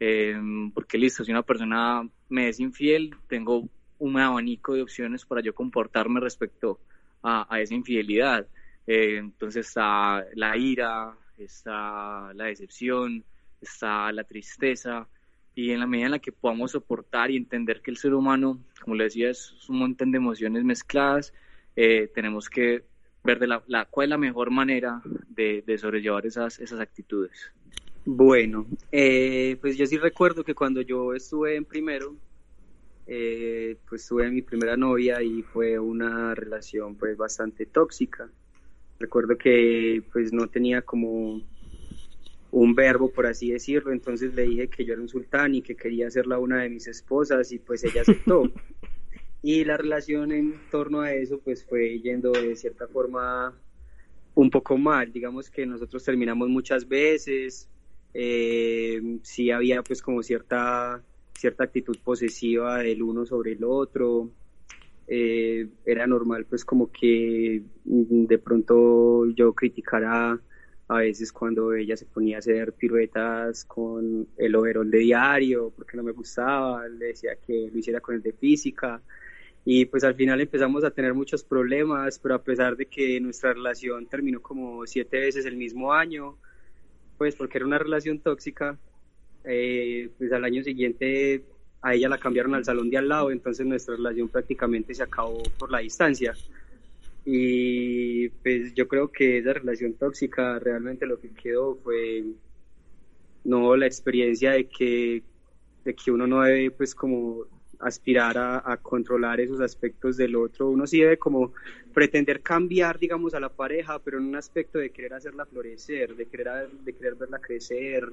Eh, 0.00 0.36
porque 0.74 0.98
listo, 0.98 1.24
si 1.24 1.30
una 1.30 1.42
persona 1.42 2.08
me 2.28 2.48
es 2.48 2.60
infiel, 2.60 3.14
tengo 3.28 3.68
un 3.98 4.18
abanico 4.18 4.74
de 4.74 4.82
opciones 4.82 5.24
para 5.24 5.42
yo 5.42 5.54
comportarme 5.54 6.20
respecto 6.20 6.80
a, 7.22 7.60
esa 7.60 7.74
infidelidad. 7.74 8.46
Eh, 8.86 9.16
entonces 9.18 9.68
está 9.68 10.24
la 10.34 10.56
ira, 10.56 11.16
está 11.38 12.32
la 12.34 12.46
decepción, 12.46 13.24
está 13.62 14.12
la 14.12 14.24
tristeza, 14.24 15.08
y 15.54 15.70
en 15.70 15.80
la 15.80 15.86
medida 15.86 16.06
en 16.06 16.12
la 16.12 16.18
que 16.18 16.32
podamos 16.32 16.72
soportar 16.72 17.30
y 17.30 17.36
entender 17.36 17.82
que 17.82 17.90
el 17.90 17.96
ser 17.96 18.14
humano, 18.14 18.62
como 18.80 18.96
le 18.96 19.04
decía, 19.04 19.30
es 19.30 19.68
un 19.68 19.78
montón 19.78 20.10
de 20.10 20.18
emociones 20.18 20.64
mezcladas, 20.64 21.32
tenemos 21.74 22.48
que 22.48 22.84
ver 23.24 23.38
de 23.38 23.46
la, 23.46 23.62
la, 23.66 23.84
cuál 23.84 24.06
es 24.06 24.10
la 24.10 24.18
mejor 24.18 24.50
manera 24.50 25.00
de, 25.28 25.62
de 25.66 25.78
sobrellevar 25.78 26.26
esas, 26.26 26.58
esas 26.58 26.80
actitudes. 26.80 27.52
Bueno, 28.04 28.66
eh, 28.90 29.56
pues 29.60 29.76
yo 29.76 29.86
sí 29.86 29.96
recuerdo 29.96 30.42
que 30.42 30.54
cuando 30.54 30.80
yo 30.80 31.14
estuve 31.14 31.54
en 31.54 31.64
primero, 31.64 32.16
eh, 33.06 33.76
pues 33.88 34.06
tuve 34.06 34.30
mi 34.30 34.42
primera 34.42 34.76
novia 34.76 35.22
y 35.22 35.42
fue 35.42 35.78
una 35.78 36.34
relación 36.34 36.96
pues 36.96 37.16
bastante 37.16 37.66
tóxica. 37.66 38.28
Recuerdo 38.98 39.38
que 39.38 40.02
pues 40.12 40.32
no 40.32 40.48
tenía 40.48 40.82
como 40.82 41.42
un 42.52 42.74
verbo, 42.74 43.10
por 43.10 43.26
así 43.26 43.50
decirlo, 43.50 43.92
entonces 43.92 44.34
le 44.34 44.42
dije 44.42 44.68
que 44.68 44.84
yo 44.84 44.92
era 44.92 45.02
un 45.02 45.08
sultán 45.08 45.54
y 45.54 45.62
que 45.62 45.74
quería 45.74 46.06
hacerla 46.06 46.38
una 46.38 46.62
de 46.62 46.68
mis 46.68 46.86
esposas 46.86 47.50
y 47.50 47.58
pues 47.58 47.82
ella 47.82 48.02
aceptó. 48.02 48.44
Y 49.44 49.64
la 49.64 49.76
relación 49.76 50.30
en 50.30 50.54
torno 50.70 51.00
a 51.00 51.12
eso 51.12 51.40
pues 51.40 51.64
fue 51.64 51.98
yendo 51.98 52.30
de 52.30 52.54
cierta 52.54 52.86
forma 52.86 53.52
un 54.36 54.50
poco 54.50 54.78
mal, 54.78 55.12
digamos 55.12 55.50
que 55.50 55.66
nosotros 55.66 56.04
terminamos 56.04 56.48
muchas 56.48 56.86
veces, 56.86 57.68
eh, 58.14 59.18
sí 59.22 59.50
había 59.50 59.82
pues 59.82 60.00
como 60.00 60.22
cierta, 60.22 61.02
cierta 61.34 61.64
actitud 61.64 61.98
posesiva 62.04 62.78
del 62.78 63.02
uno 63.02 63.26
sobre 63.26 63.54
el 63.54 63.64
otro, 63.64 64.30
eh, 65.08 65.66
era 65.84 66.06
normal 66.06 66.46
pues 66.48 66.64
como 66.64 66.92
que 66.92 67.62
de 67.84 68.38
pronto 68.38 69.28
yo 69.30 69.54
criticara 69.54 70.40
a 70.92 71.00
veces 71.00 71.32
cuando 71.32 71.72
ella 71.74 71.96
se 71.96 72.06
ponía 72.06 72.36
a 72.36 72.38
hacer 72.40 72.72
piruetas 72.72 73.64
con 73.64 74.28
el 74.36 74.54
overol 74.54 74.90
de 74.90 74.98
diario 74.98 75.72
porque 75.74 75.96
no 75.96 76.02
me 76.02 76.12
gustaba, 76.12 76.86
le 76.88 77.06
decía 77.06 77.32
que 77.46 77.70
lo 77.72 77.78
hiciera 77.78 78.00
con 78.00 78.14
el 78.14 78.22
de 78.22 78.32
física, 78.32 79.00
y 79.64 79.84
pues 79.86 80.02
al 80.02 80.14
final 80.14 80.40
empezamos 80.40 80.82
a 80.84 80.90
tener 80.90 81.14
muchos 81.14 81.44
problemas, 81.44 82.18
pero 82.18 82.34
a 82.34 82.42
pesar 82.42 82.76
de 82.76 82.86
que 82.86 83.20
nuestra 83.20 83.52
relación 83.52 84.06
terminó 84.06 84.42
como 84.42 84.86
siete 84.86 85.20
veces 85.20 85.46
el 85.46 85.56
mismo 85.56 85.92
año, 85.92 86.36
pues 87.16 87.36
porque 87.36 87.58
era 87.58 87.66
una 87.66 87.78
relación 87.78 88.18
tóxica, 88.18 88.76
eh, 89.44 90.10
pues 90.18 90.32
al 90.32 90.44
año 90.44 90.64
siguiente 90.64 91.44
a 91.80 91.94
ella 91.94 92.08
la 92.08 92.18
cambiaron 92.18 92.54
al 92.54 92.64
salón 92.64 92.90
de 92.90 92.98
al 92.98 93.08
lado, 93.08 93.30
entonces 93.30 93.64
nuestra 93.64 93.94
relación 93.96 94.28
prácticamente 94.28 94.94
se 94.94 95.02
acabó 95.04 95.42
por 95.58 95.70
la 95.70 95.78
distancia. 95.78 96.34
Y 97.24 98.28
pues 98.28 98.74
yo 98.74 98.88
creo 98.88 99.12
que 99.12 99.38
esa 99.38 99.52
relación 99.52 99.94
tóxica 99.94 100.58
realmente 100.58 101.06
lo 101.06 101.20
que 101.20 101.30
quedó 101.30 101.76
fue 101.76 102.24
no 103.44 103.76
la 103.76 103.86
experiencia 103.86 104.52
de 104.52 104.68
que, 104.68 105.22
de 105.84 105.94
que 105.94 106.10
uno 106.10 106.26
no 106.26 106.42
debe 106.42 106.70
pues 106.70 106.94
como 106.94 107.46
aspirar 107.82 108.38
a, 108.38 108.76
controlar 108.76 109.40
esos 109.40 109.60
aspectos 109.60 110.16
del 110.16 110.36
otro. 110.36 110.70
Uno 110.70 110.86
sí 110.86 111.00
debe 111.00 111.18
como 111.18 111.52
pretender 111.92 112.40
cambiar, 112.40 112.98
digamos, 112.98 113.34
a 113.34 113.40
la 113.40 113.48
pareja, 113.48 113.98
pero 113.98 114.18
en 114.18 114.24
un 114.24 114.36
aspecto 114.36 114.78
de 114.78 114.90
querer 114.90 115.14
hacerla 115.14 115.46
florecer, 115.46 116.14
de 116.14 116.26
querer, 116.26 116.70
de 116.70 116.92
querer 116.92 117.16
verla 117.16 117.40
crecer, 117.40 118.04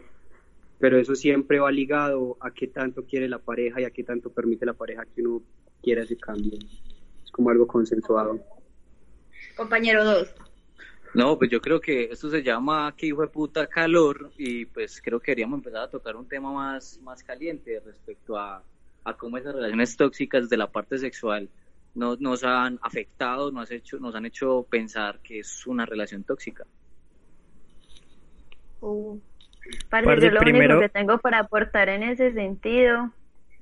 pero 0.80 0.98
eso 0.98 1.14
siempre 1.14 1.60
va 1.60 1.72
ligado 1.72 2.38
a 2.40 2.52
qué 2.52 2.68
tanto 2.68 3.06
quiere 3.06 3.30
la 3.30 3.38
pareja 3.38 3.80
y 3.80 3.84
a 3.84 3.92
qué 3.92 4.04
tanto 4.04 4.32
permite 4.32 4.66
la 4.66 4.74
pareja 4.74 5.06
que 5.06 5.22
uno 5.22 5.44
quiera 5.84 6.02
ese 6.02 6.18
cambio. 6.18 6.58
Es 7.24 7.32
como 7.32 7.52
algo 7.52 7.68
consensuado. 7.68 8.40
Compañero 9.60 10.06
2. 10.06 10.36
No, 11.16 11.38
pues 11.38 11.52
yo 11.52 11.60
creo 11.60 11.82
que 11.82 12.06
esto 12.06 12.30
se 12.30 12.42
llama 12.42 12.94
que 12.96 13.08
hijo 13.08 13.24
de 13.24 13.28
puta 13.28 13.68
calor 13.68 14.32
y 14.38 14.64
pues 14.64 15.02
creo 15.02 15.20
que 15.20 15.34
queríamos 15.34 15.58
empezar 15.58 15.82
a 15.82 15.90
tocar 15.90 16.16
un 16.16 16.26
tema 16.26 16.54
más, 16.54 16.98
más 17.04 17.22
caliente 17.22 17.82
respecto 17.86 18.38
a, 18.38 18.64
a 19.04 19.14
cómo 19.16 19.38
esas 19.38 19.54
relaciones 19.54 19.98
tóxicas 19.98 20.48
de 20.48 20.56
la 20.56 20.68
parte 20.68 20.98
sexual 20.98 21.50
nos, 21.94 22.22
nos 22.22 22.46
han 22.46 22.80
afectado, 22.82 23.52
nos, 23.52 23.70
hecho, 23.70 24.00
nos 24.00 24.16
han 24.16 24.26
hecho 24.26 24.66
pensar 24.70 25.20
que 25.20 25.40
es 25.40 25.68
una 25.68 25.86
relación 25.86 26.24
tóxica. 26.24 26.66
Uh, 28.80 29.20
yo 29.92 30.32
lo 30.32 30.40
único 30.40 30.80
que 30.80 30.88
tengo 30.88 31.18
para 31.18 31.40
aportar 31.40 31.90
en 31.90 32.04
ese 32.04 32.32
sentido 32.32 33.12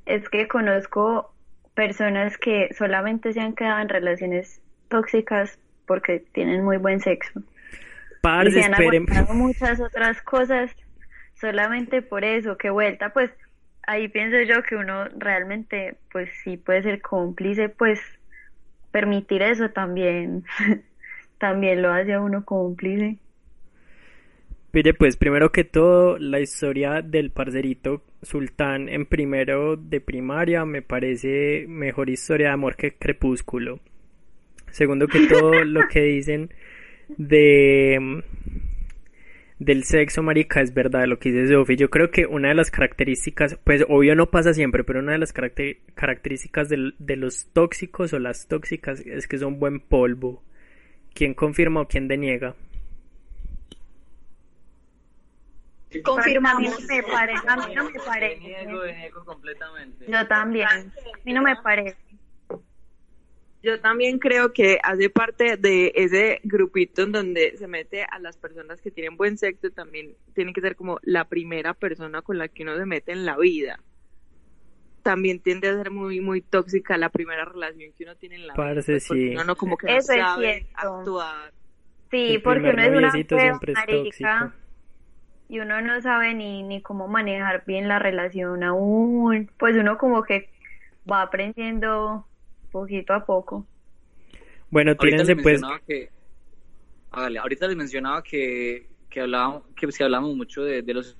es 0.06 0.30
que 0.30 0.48
conozco 0.48 1.34
personas 1.74 2.38
que 2.38 2.70
solamente 2.78 3.34
se 3.34 3.40
han 3.40 3.56
quedado 3.56 3.82
en 3.82 3.90
relaciones 3.90 4.62
tóxicas 4.90 5.58
porque 5.88 6.24
tienen 6.34 6.64
muy 6.64 6.78
buen 6.78 7.00
sexo. 7.00 7.42
y 8.46 8.52
se 8.52 8.64
han 8.64 8.76
aguantado 8.76 9.34
muchas 9.34 9.80
otras 9.80 10.22
cosas 10.22 10.76
solamente 11.36 12.02
por 12.02 12.24
eso, 12.24 12.58
que 12.58 12.70
vuelta, 12.70 13.14
pues 13.14 13.32
ahí 13.88 14.08
pienso 14.10 14.42
yo 14.42 14.62
que 14.64 14.76
uno 14.76 15.06
realmente, 15.18 15.96
pues 16.12 16.30
sí 16.44 16.58
puede 16.58 16.84
ser 16.84 17.02
cómplice, 17.02 17.70
pues 17.70 18.00
permitir 18.92 19.42
eso 19.42 19.70
también, 19.70 20.44
también 21.40 21.82
lo 21.82 21.92
hace 21.92 22.14
a 22.14 22.22
uno 22.22 22.44
cómplice. 22.44 23.18
Pide 24.72 24.94
pues 24.94 25.16
primero 25.18 25.52
que 25.52 25.64
todo 25.64 26.20
la 26.20 26.40
historia 26.40 27.02
del 27.02 27.32
parcerito 27.32 28.04
Sultán 28.22 28.90
en 28.90 29.06
primero 29.06 29.78
de 29.78 30.02
primaria 30.02 30.66
me 30.66 30.82
parece 30.82 31.66
mejor 31.68 32.10
historia 32.10 32.48
de 32.48 32.54
amor 32.54 32.76
que 32.76 32.96
Crepúsculo. 32.96 33.80
Segundo 34.72 35.08
que 35.08 35.28
todo 35.28 35.64
lo 35.64 35.88
que 35.88 36.02
dicen 36.02 36.54
de 37.18 38.24
del 39.60 39.84
sexo, 39.86 40.22
marica, 40.22 40.62
es 40.62 40.74
verdad 40.74 41.06
lo 41.08 41.18
que 41.18 41.32
dice 41.32 41.54
Sophie. 41.54 41.78
Yo 41.78 41.90
creo 41.90 42.12
que 42.12 42.26
una 42.26 42.50
de 42.50 42.56
las 42.56 42.70
características, 42.70 43.58
pues 43.64 43.84
obvio 43.88 44.16
no 44.16 44.30
pasa 44.30 44.54
siempre, 44.54 44.84
pero 44.84 45.00
una 45.00 45.14
de 45.14 45.18
las 45.18 45.34
características 45.34 46.70
de, 46.70 47.16
los 47.16 47.48
tóxicos 47.54 48.14
o 48.14 48.20
las 48.20 48.48
tóxicas 48.48 49.00
es 49.00 49.28
que 49.28 49.38
son 49.38 49.60
buen 49.60 49.80
polvo. 49.80 50.44
¿Quién 51.14 51.34
confirma 51.34 51.82
o 51.82 51.88
quién 51.88 52.08
deniega? 52.08 52.56
Confirmamos. 56.04 56.86
me 56.88 57.02
parece, 57.02 57.48
a 57.48 57.56
mí 57.56 57.74
no 57.74 57.86
me 57.86 58.00
parece. 58.00 58.70
Completamente. 59.26 60.06
Yo 60.08 60.28
también. 60.28 60.68
A 60.68 60.84
mí 61.24 61.34
no 61.34 61.42
me 61.42 61.56
parece. 61.56 61.98
Yo 63.68 63.82
también 63.82 64.18
creo 64.18 64.54
que 64.54 64.80
hace 64.82 65.10
parte 65.10 65.58
de 65.58 65.92
ese 65.94 66.40
grupito 66.46 67.02
en 67.02 67.12
donde 67.12 67.58
se 67.58 67.68
mete 67.68 68.04
a 68.10 68.18
las 68.18 68.38
personas 68.38 68.80
que 68.80 68.92
tienen 68.92 69.18
buen 69.18 69.38
sexo, 69.38 69.70
también 69.72 70.16
tiene 70.34 70.54
que 70.54 70.62
ser 70.62 70.78
como 70.78 71.00
la 71.02 71.26
primera 71.26 71.74
persona 71.74 72.22
con 72.22 72.38
la 72.38 72.48
que 72.48 72.64
uno 72.64 72.78
se 72.78 72.86
mete 72.86 73.12
en 73.12 73.26
la 73.26 73.36
vida. 73.36 73.82
También 75.04 75.42
tiende 75.42 75.68
a 75.68 75.76
ser 75.76 75.92
muy 75.92 76.22
muy 76.22 76.40
tóxica 76.42 76.98
la 76.98 77.10
primera 77.10 77.44
relación 77.44 77.92
que 77.92 78.06
uno 78.06 78.16
tiene 78.16 78.36
en 78.36 78.48
la 78.48 78.54
vida. 78.54 78.64
Parce, 78.64 78.90
pues, 78.94 79.06
porque 79.06 79.22
sí. 79.28 79.36
Uno 79.36 79.44
no 79.44 79.56
como 79.58 79.76
que 79.76 79.98
Eso 79.98 80.14
no 80.14 80.20
es 80.20 80.26
sabe 80.26 80.68
actuar. 80.74 81.52
Sí, 82.10 82.36
El 82.36 82.42
porque 82.44 82.70
uno 82.70 82.82
es 82.84 82.90
una 82.96 83.12
siempre 83.12 83.74
es 83.74 83.86
tóxico. 83.86 84.54
y 85.50 85.60
uno 85.60 85.82
no 85.82 86.00
sabe 86.00 86.34
ni, 86.36 86.64
ni 86.64 86.82
cómo 86.82 87.10
manejar 87.10 87.66
bien 87.66 87.90
la 87.90 88.00
relación 88.00 88.64
aún. 88.64 89.52
Pues 89.60 89.76
uno 89.76 89.98
como 89.98 90.24
que 90.24 90.50
va 91.10 91.22
aprendiendo 91.22 92.26
poquito 92.72 93.14
a 93.14 93.26
poco. 93.26 93.68
Bueno, 94.70 94.96
tírense 94.96 95.36
pues. 95.36 95.62
que, 95.86 96.10
hágale, 97.12 97.40
ahorita 97.40 97.68
les 97.68 97.78
mencionaba 97.78 98.22
que, 98.24 98.88
que 99.10 99.22
hablábamos, 99.22 99.64
que, 99.76 99.92
sí 99.92 100.04
hablamos 100.04 100.36
mucho 100.36 100.64
de, 100.64 100.82
de 100.82 100.94
los 100.94 101.18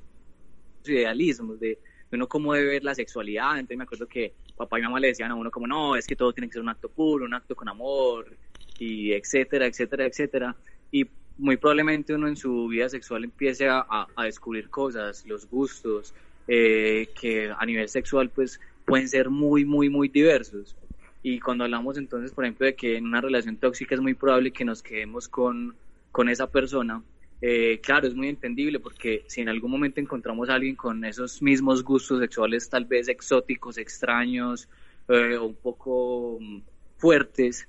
idealismos, 0.84 1.60
de, 1.60 1.70
de 2.10 2.18
uno 2.18 2.28
cómo 2.28 2.54
debe 2.54 2.68
ver 2.74 2.84
la 2.84 2.96
sexualidad. 2.96 3.54
Entonces 3.54 3.78
me 3.78 3.84
acuerdo 3.84 4.08
que 4.08 4.34
papá 4.56 4.80
y 4.80 4.84
mamá 4.84 5.00
le 5.00 5.08
decían 5.10 5.32
a 5.32 5.36
uno 5.36 5.52
como, 5.52 5.68
no, 5.68 5.96
es 5.96 6.08
que 6.08 6.16
todo 6.16 6.34
tiene 6.34 6.48
que 6.48 6.54
ser 6.54 6.62
un 6.62 6.70
acto 6.70 6.90
puro, 6.90 7.26
un 7.26 7.34
acto 7.34 7.56
con 7.56 7.70
amor, 7.70 8.38
y 8.80 9.12
etcétera, 9.14 9.66
etcétera, 9.66 10.06
etcétera. 10.06 10.56
Y 10.92 11.06
muy 11.38 11.58
probablemente 11.58 12.14
uno 12.14 12.28
en 12.28 12.36
su 12.36 12.68
vida 12.68 12.90
sexual 12.90 13.24
empiece 13.24 13.68
a, 13.68 13.80
a- 13.88 14.08
a 14.16 14.24
descubrir 14.26 14.70
cosas, 14.70 15.26
los 15.26 15.48
gustos, 15.50 16.14
eh, 16.48 17.10
que 17.20 17.52
a 17.56 17.66
nivel 17.66 17.90
sexual 17.90 18.30
pues 18.32 18.60
pueden 18.86 19.08
ser 19.10 19.30
muy, 19.30 19.66
muy, 19.66 19.90
muy 19.90 20.08
diversos. 20.10 20.76
Y 21.24 21.40
cuando 21.40 21.64
hablamos 21.64 21.98
entonces, 21.98 22.32
por 22.32 22.46
ejemplo, 22.46 22.66
de 22.66 22.76
que 22.76 22.98
en 22.98 23.06
una 23.06 23.22
relación 23.22 23.58
tóxica 23.58 23.96
es 23.96 24.02
muy 24.02 24.14
probable 24.14 24.52
que 24.52 24.66
nos 24.66 24.82
quedemos 24.82 25.28
con, 25.28 25.76
con 26.12 26.30
esa 26.30 26.48
persona, 26.48 27.02
eh, 27.42 27.80
claro, 27.84 28.08
es 28.08 28.16
muy 28.16 28.30
entendible 28.30 28.80
porque 28.80 29.24
si 29.28 29.42
en 29.42 29.50
algún 29.50 29.70
momento 29.70 30.02
encontramos 30.02 30.50
a 30.50 30.56
alguien 30.56 30.76
con 30.76 31.06
esos 31.06 31.42
mismos 31.42 31.84
gustos 31.84 32.20
sexuales 32.20 32.70
tal 32.70 32.86
vez 32.86 33.08
exóticos, 33.10 33.78
extraños 33.78 34.68
eh, 35.08 35.38
o 35.38 35.46
un 35.46 35.56
poco 35.56 36.40
mm, 36.40 36.62
fuertes, 36.98 37.68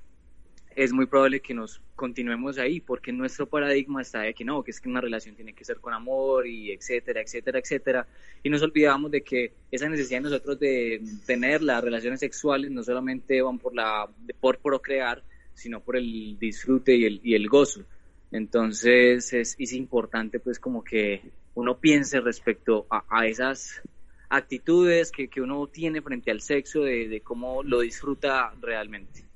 es 0.78 0.92
muy 0.92 1.06
probable 1.06 1.40
que 1.40 1.54
nos 1.54 1.80
continuemos 1.96 2.56
ahí 2.56 2.80
porque 2.80 3.10
nuestro 3.10 3.48
paradigma 3.48 4.00
está 4.00 4.20
de 4.20 4.32
que 4.32 4.44
no, 4.44 4.62
que 4.62 4.70
es 4.70 4.80
que 4.80 4.88
una 4.88 5.00
relación 5.00 5.34
tiene 5.34 5.52
que 5.52 5.64
ser 5.64 5.78
con 5.78 5.92
amor 5.92 6.46
y 6.46 6.70
etcétera, 6.70 7.20
etcétera, 7.20 7.58
etcétera. 7.58 8.06
Y 8.44 8.48
nos 8.48 8.62
olvidamos 8.62 9.10
de 9.10 9.22
que 9.22 9.54
esa 9.72 9.88
necesidad 9.88 10.18
de 10.18 10.30
nosotros 10.30 10.60
de 10.60 11.02
tener 11.26 11.62
las 11.62 11.82
relaciones 11.82 12.20
sexuales 12.20 12.70
no 12.70 12.84
solamente 12.84 13.42
van 13.42 13.58
por 13.58 13.74
la 13.74 14.08
por 14.40 14.58
procrear, 14.58 15.24
sino 15.52 15.80
por 15.80 15.96
el 15.96 16.38
disfrute 16.38 16.94
y 16.94 17.06
el, 17.06 17.20
y 17.24 17.34
el 17.34 17.48
gozo. 17.48 17.82
Entonces 18.30 19.32
es, 19.32 19.56
es 19.58 19.72
importante 19.72 20.38
pues 20.38 20.60
como 20.60 20.84
que 20.84 21.22
uno 21.54 21.80
piense 21.80 22.20
respecto 22.20 22.86
a, 22.88 23.02
a 23.10 23.26
esas 23.26 23.82
actitudes 24.28 25.10
que, 25.10 25.26
que 25.26 25.40
uno 25.40 25.66
tiene 25.66 26.02
frente 26.02 26.30
al 26.30 26.40
sexo, 26.40 26.82
de, 26.82 27.08
de 27.08 27.20
cómo 27.20 27.64
lo 27.64 27.80
disfruta 27.80 28.54
realmente. 28.60 29.27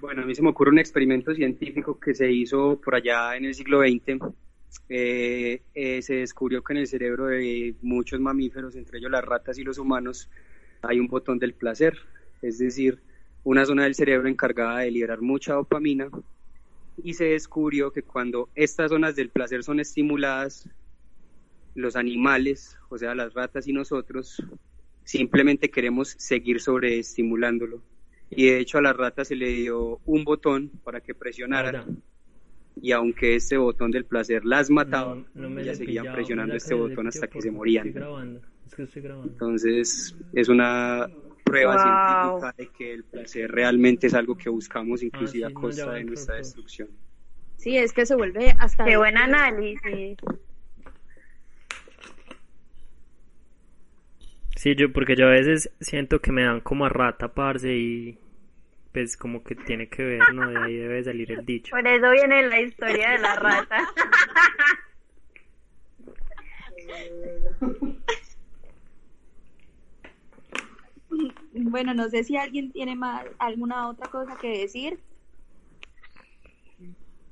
Bueno, 0.00 0.22
a 0.22 0.24
mí 0.24 0.34
se 0.34 0.40
me 0.40 0.48
ocurre 0.48 0.70
un 0.70 0.78
experimento 0.78 1.34
científico 1.34 2.00
que 2.00 2.14
se 2.14 2.32
hizo 2.32 2.80
por 2.80 2.94
allá 2.94 3.36
en 3.36 3.44
el 3.44 3.54
siglo 3.54 3.80
XX. 3.80 4.18
Eh, 4.88 5.60
eh, 5.74 6.00
se 6.00 6.14
descubrió 6.14 6.62
que 6.62 6.72
en 6.72 6.78
el 6.78 6.86
cerebro 6.86 7.26
de 7.26 7.74
muchos 7.82 8.18
mamíferos, 8.18 8.76
entre 8.76 8.98
ellos 8.98 9.10
las 9.10 9.24
ratas 9.24 9.58
y 9.58 9.62
los 9.62 9.76
humanos, 9.76 10.30
hay 10.80 11.00
un 11.00 11.06
botón 11.06 11.38
del 11.38 11.52
placer, 11.52 11.98
es 12.40 12.58
decir, 12.58 13.02
una 13.44 13.66
zona 13.66 13.84
del 13.84 13.94
cerebro 13.94 14.28
encargada 14.28 14.78
de 14.78 14.90
liberar 14.90 15.20
mucha 15.20 15.52
dopamina. 15.52 16.08
Y 17.02 17.12
se 17.14 17.24
descubrió 17.24 17.92
que 17.92 18.02
cuando 18.02 18.48
estas 18.54 18.90
zonas 18.90 19.16
del 19.16 19.28
placer 19.28 19.62
son 19.64 19.80
estimuladas, 19.80 20.66
los 21.74 21.94
animales, 21.94 22.78
o 22.88 22.96
sea, 22.96 23.14
las 23.14 23.34
ratas 23.34 23.68
y 23.68 23.74
nosotros, 23.74 24.42
simplemente 25.04 25.70
queremos 25.70 26.14
seguir 26.18 26.58
sobreestimulándolo. 26.60 27.82
Y 28.30 28.46
de 28.46 28.58
hecho 28.60 28.78
a 28.78 28.82
las 28.82 28.96
ratas 28.96 29.28
se 29.28 29.36
le 29.36 29.48
dio 29.48 30.00
un 30.04 30.24
botón 30.24 30.70
para 30.84 31.00
que 31.00 31.14
presionaran. 31.14 31.76
Ahora, 31.76 31.86
Y 32.80 32.92
aunque 32.92 33.34
este 33.34 33.56
botón 33.58 33.90
del 33.90 34.04
placer 34.06 34.44
las 34.44 34.70
mataba, 34.70 35.14
no, 35.16 35.26
no 35.34 35.50
me 35.50 35.62
ellas 35.62 35.78
seguían 35.78 36.02
pillaba, 36.04 36.14
presionando 36.16 36.54
este 36.56 36.74
botón 36.74 37.06
hasta 37.08 37.26
que 37.28 37.42
se 37.42 37.50
morían. 37.50 37.88
Estoy 37.88 38.00
grabando. 38.00 38.40
Es 38.66 38.74
que 38.74 38.82
estoy 38.84 39.02
grabando. 39.02 39.32
Entonces 39.32 40.16
es 40.32 40.48
una 40.48 41.08
prueba 41.44 41.74
Wow. 41.74 41.82
científica 41.82 42.54
de 42.56 42.68
que 42.68 42.92
el 42.94 43.04
placer 43.04 43.50
realmente 43.50 44.06
es 44.06 44.14
algo 44.14 44.36
que 44.36 44.48
buscamos 44.48 45.02
inclusive 45.02 45.44
Ah, 45.44 45.48
sí, 45.48 45.52
a 45.52 45.54
no, 45.54 45.60
costa 45.60 45.86
va, 45.86 45.94
de 45.94 46.04
nuestra 46.04 46.36
destrucción. 46.36 46.88
Sí, 47.56 47.76
es 47.76 47.92
que 47.92 48.06
se 48.06 48.14
vuelve 48.14 48.54
hasta... 48.58 48.84
Qué 48.84 48.96
buen 48.96 49.16
análisis. 49.18 50.16
Sí, 54.60 54.74
yo, 54.74 54.92
porque 54.92 55.16
yo 55.16 55.26
a 55.26 55.30
veces 55.30 55.70
siento 55.80 56.20
que 56.20 56.32
me 56.32 56.44
dan 56.44 56.60
como 56.60 56.84
a 56.84 56.90
rata, 56.90 57.28
parce, 57.32 57.74
y 57.74 58.18
pues 58.92 59.16
como 59.16 59.42
que 59.42 59.54
tiene 59.54 59.88
que 59.88 60.02
ver, 60.04 60.20
¿no? 60.34 60.50
De 60.50 60.58
ahí 60.58 60.76
debe 60.76 61.02
salir 61.02 61.32
el 61.32 61.46
dicho. 61.46 61.70
Por 61.70 61.86
eso 61.88 62.10
viene 62.10 62.46
la 62.46 62.60
historia 62.60 63.12
de 63.12 63.18
la 63.20 63.36
rata. 63.36 63.88
Bueno, 71.52 71.94
no 71.94 72.08
sé 72.08 72.24
si 72.24 72.36
alguien 72.36 72.70
tiene 72.72 72.94
más 72.94 73.24
alguna 73.38 73.88
otra 73.88 74.08
cosa 74.10 74.36
que 74.40 74.48
decir. 74.60 74.98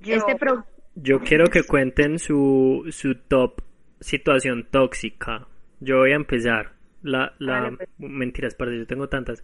Yo- 0.01 0.17
Este 0.17 0.37
pro... 0.37 0.65
Yo 1.01 1.21
quiero 1.21 1.47
que 1.47 1.63
cuenten 1.63 2.19
su, 2.19 2.87
su 2.91 3.15
top 3.15 3.61
situación 4.01 4.67
tóxica. 4.69 5.47
Yo 5.79 5.99
voy 5.99 6.11
a 6.11 6.17
empezar. 6.17 6.73
La, 7.03 7.35
la, 7.39 7.61
Dale, 7.63 7.77
pues. 7.77 7.89
mentiras, 7.99 8.55
parce, 8.55 8.77
yo 8.77 8.87
tengo 8.87 9.09
tantas. 9.09 9.43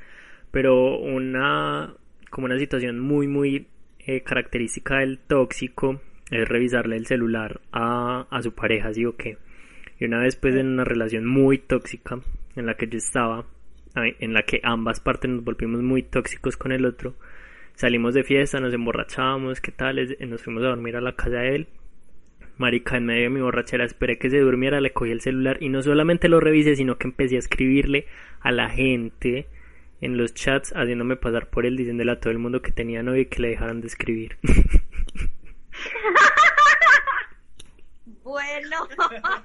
Pero 0.50 0.98
una, 0.98 1.94
como 2.30 2.46
una 2.46 2.58
situación 2.58 3.00
muy, 3.00 3.26
muy 3.26 3.68
eh, 4.00 4.22
característica 4.22 4.98
del 4.98 5.18
tóxico 5.18 6.00
es 6.30 6.48
revisarle 6.48 6.96
el 6.96 7.06
celular 7.06 7.60
a, 7.72 8.26
a 8.30 8.42
su 8.42 8.54
pareja, 8.54 8.92
¿sí 8.92 9.04
o 9.04 9.16
qué? 9.16 9.38
Y 9.98 10.06
una 10.06 10.20
vez, 10.20 10.36
pues, 10.36 10.54
en 10.56 10.66
una 10.68 10.84
relación 10.84 11.26
muy 11.26 11.58
tóxica 11.58 12.18
en 12.56 12.66
la 12.66 12.74
que 12.74 12.88
yo 12.88 12.98
estaba, 12.98 13.46
en 13.94 14.32
la 14.32 14.42
que 14.42 14.60
ambas 14.62 15.00
partes 15.00 15.30
nos 15.30 15.44
volvimos 15.44 15.82
muy 15.82 16.02
tóxicos 16.02 16.56
con 16.56 16.72
el 16.72 16.84
otro, 16.84 17.14
salimos 17.74 18.14
de 18.14 18.24
fiesta, 18.24 18.60
nos 18.60 18.74
emborrachábamos, 18.74 19.60
¿qué 19.60 19.72
tal? 19.72 19.96
Nos 20.28 20.42
fuimos 20.42 20.64
a 20.64 20.68
dormir 20.68 20.96
a 20.96 21.00
la 21.00 21.14
casa 21.14 21.38
de 21.38 21.54
él. 21.54 21.68
Marica, 22.56 22.96
en 22.96 23.06
medio 23.06 23.22
de 23.24 23.30
mi 23.30 23.40
borrachera 23.40 23.84
esperé 23.84 24.18
que 24.18 24.30
se 24.30 24.38
durmiera, 24.38 24.80
le 24.80 24.92
cogí 24.92 25.10
el 25.10 25.20
celular 25.20 25.58
y 25.60 25.68
no 25.68 25.82
solamente 25.82 26.28
lo 26.28 26.40
revisé, 26.40 26.76
sino 26.76 26.98
que 26.98 27.08
empecé 27.08 27.36
a 27.36 27.40
escribirle 27.40 28.06
a 28.40 28.52
la 28.52 28.70
gente 28.70 29.46
en 30.00 30.16
los 30.16 30.34
chats, 30.34 30.72
haciéndome 30.76 31.16
pasar 31.16 31.48
por 31.48 31.66
él, 31.66 31.76
diciéndole 31.76 32.12
a 32.12 32.20
todo 32.20 32.30
el 32.30 32.38
mundo 32.38 32.62
que 32.62 32.72
tenía 32.72 33.02
novio 33.02 33.22
y 33.22 33.26
que 33.26 33.42
le 33.42 33.48
dejaran 33.48 33.80
de 33.80 33.86
escribir. 33.86 34.38
Bueno, 38.22 38.88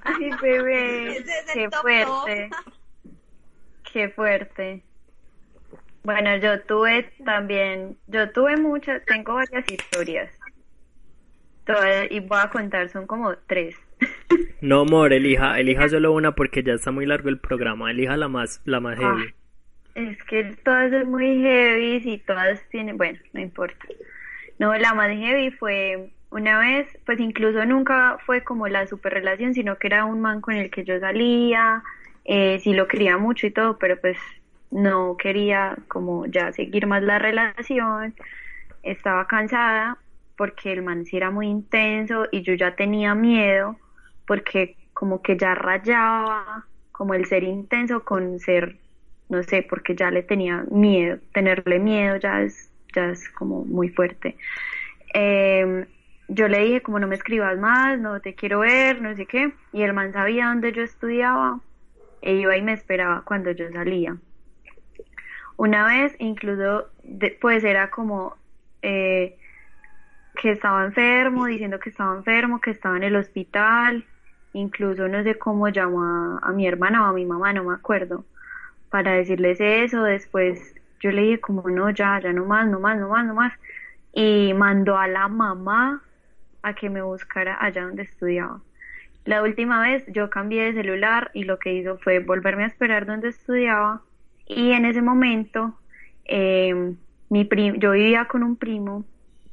Ay, 0.02 0.30
bebé. 0.40 1.16
Es 1.18 1.24
Qué 1.52 1.68
top 1.68 1.82
fuerte. 1.82 2.50
Qué 3.92 4.08
fuerte. 4.08 4.82
Bueno, 6.02 6.36
yo 6.38 6.62
tuve 6.62 7.12
también, 7.24 7.98
yo 8.06 8.30
tuve 8.32 8.56
muchas, 8.56 9.04
tengo 9.04 9.34
varias 9.34 9.70
historias. 9.70 10.30
Y 12.10 12.20
voy 12.20 12.38
a 12.40 12.50
contar, 12.50 12.88
son 12.90 13.06
como 13.06 13.34
tres. 13.46 13.76
No, 14.62 14.80
amor, 14.82 15.12
elija, 15.14 15.58
elija 15.58 15.88
solo 15.88 16.12
una 16.12 16.34
porque 16.34 16.62
ya 16.62 16.74
está 16.74 16.90
muy 16.90 17.06
largo 17.06 17.30
el 17.30 17.38
programa, 17.38 17.90
elija 17.90 18.16
la 18.18 18.28
más, 18.28 18.60
la 18.66 18.78
más 18.80 18.98
Ah. 19.00 19.16
heavy. 19.16 19.34
Es 19.94 20.22
que 20.24 20.44
todas 20.64 20.90
son 20.90 21.10
muy 21.10 21.40
heavy 21.42 22.02
y 22.04 22.18
todas 22.18 22.60
tienen, 22.68 22.96
bueno, 22.98 23.18
no 23.32 23.40
importa. 23.40 23.86
No, 24.58 24.76
la 24.76 24.92
más 24.94 25.10
heavy 25.10 25.50
fue 25.50 26.10
una 26.30 26.58
vez, 26.60 26.86
pues 27.06 27.18
incluso 27.20 27.64
nunca 27.64 28.18
fue 28.26 28.44
como 28.44 28.68
la 28.68 28.86
super 28.86 29.14
relación, 29.14 29.54
sino 29.54 29.76
que 29.78 29.86
era 29.88 30.04
un 30.04 30.20
man 30.20 30.40
con 30.42 30.54
el 30.54 30.70
que 30.70 30.84
yo 30.84 31.00
salía, 31.00 31.82
eh, 32.26 32.58
sí 32.62 32.74
lo 32.74 32.86
quería 32.86 33.16
mucho 33.16 33.46
y 33.46 33.50
todo, 33.50 33.78
pero 33.78 33.98
pues 34.00 34.18
no 34.70 35.16
quería 35.16 35.76
como 35.88 36.26
ya 36.26 36.52
seguir 36.52 36.86
más 36.86 37.02
la 37.02 37.18
relación, 37.18 38.14
estaba 38.82 39.26
cansada 39.26 39.98
porque 40.40 40.72
el 40.72 40.80
man 40.80 41.04
sí 41.04 41.18
era 41.18 41.30
muy 41.30 41.48
intenso 41.48 42.24
y 42.32 42.40
yo 42.40 42.54
ya 42.54 42.74
tenía 42.74 43.14
miedo 43.14 43.76
porque 44.26 44.74
como 44.94 45.20
que 45.20 45.36
ya 45.36 45.54
rayaba 45.54 46.64
como 46.92 47.12
el 47.12 47.26
ser 47.26 47.44
intenso 47.44 48.04
con 48.04 48.38
ser 48.38 48.78
no 49.28 49.42
sé, 49.42 49.66
porque 49.68 49.94
ya 49.94 50.10
le 50.10 50.22
tenía 50.22 50.64
miedo, 50.70 51.18
tenerle 51.34 51.78
miedo 51.78 52.16
ya 52.16 52.40
es, 52.40 52.72
ya 52.94 53.10
es 53.10 53.28
como 53.28 53.66
muy 53.66 53.90
fuerte. 53.90 54.38
Eh, 55.12 55.84
yo 56.28 56.48
le 56.48 56.60
dije 56.60 56.80
como 56.80 56.98
no 56.98 57.06
me 57.06 57.16
escribas 57.16 57.58
más, 57.58 58.00
no 58.00 58.18
te 58.22 58.34
quiero 58.34 58.60
ver, 58.60 59.02
no 59.02 59.14
sé 59.14 59.26
qué, 59.26 59.52
y 59.74 59.82
el 59.82 59.92
man 59.92 60.14
sabía 60.14 60.46
dónde 60.46 60.72
yo 60.72 60.80
estudiaba 60.80 61.60
e 62.22 62.32
iba 62.32 62.56
y 62.56 62.62
me 62.62 62.72
esperaba 62.72 63.24
cuando 63.26 63.50
yo 63.50 63.70
salía. 63.72 64.16
Una 65.58 65.86
vez 65.86 66.16
incluso, 66.18 66.86
pues 67.42 67.62
era 67.62 67.90
como 67.90 68.38
eh, 68.80 69.36
que 70.40 70.52
estaba 70.52 70.86
enfermo, 70.86 71.44
diciendo 71.44 71.78
que 71.78 71.90
estaba 71.90 72.16
enfermo, 72.16 72.62
que 72.62 72.70
estaba 72.70 72.96
en 72.96 73.02
el 73.02 73.16
hospital, 73.16 74.06
incluso 74.54 75.06
no 75.06 75.22
sé 75.22 75.34
cómo 75.36 75.68
llamó 75.68 76.38
a, 76.42 76.50
mi 76.52 76.66
hermana 76.66 77.04
o 77.04 77.06
a 77.06 77.12
mi 77.12 77.26
mamá, 77.26 77.52
no 77.52 77.64
me 77.64 77.74
acuerdo, 77.74 78.24
para 78.88 79.12
decirles 79.12 79.58
eso, 79.60 80.02
después 80.02 80.74
yo 81.00 81.10
le 81.10 81.22
dije 81.22 81.40
como 81.40 81.68
no, 81.68 81.90
ya, 81.90 82.18
ya 82.20 82.32
no 82.32 82.46
más, 82.46 82.66
no 82.66 82.80
más, 82.80 82.98
no 82.98 83.10
más, 83.10 83.26
no 83.26 83.34
más, 83.34 83.52
y 84.14 84.54
mandó 84.54 84.96
a 84.96 85.08
la 85.08 85.28
mamá 85.28 86.02
a 86.62 86.72
que 86.72 86.88
me 86.88 87.02
buscara 87.02 87.62
allá 87.62 87.84
donde 87.84 88.04
estudiaba. 88.04 88.62
La 89.26 89.42
última 89.42 89.82
vez 89.82 90.04
yo 90.08 90.30
cambié 90.30 90.64
de 90.64 90.72
celular 90.72 91.30
y 91.34 91.44
lo 91.44 91.58
que 91.58 91.74
hizo 91.74 91.98
fue 91.98 92.20
volverme 92.20 92.64
a 92.64 92.68
esperar 92.68 93.04
donde 93.04 93.28
estudiaba. 93.28 94.00
Y 94.46 94.72
en 94.72 94.86
ese 94.86 95.02
momento 95.02 95.74
eh, 96.24 96.94
mi 97.28 97.48
yo 97.76 97.92
vivía 97.92 98.24
con 98.24 98.42
un 98.42 98.56
primo 98.56 99.04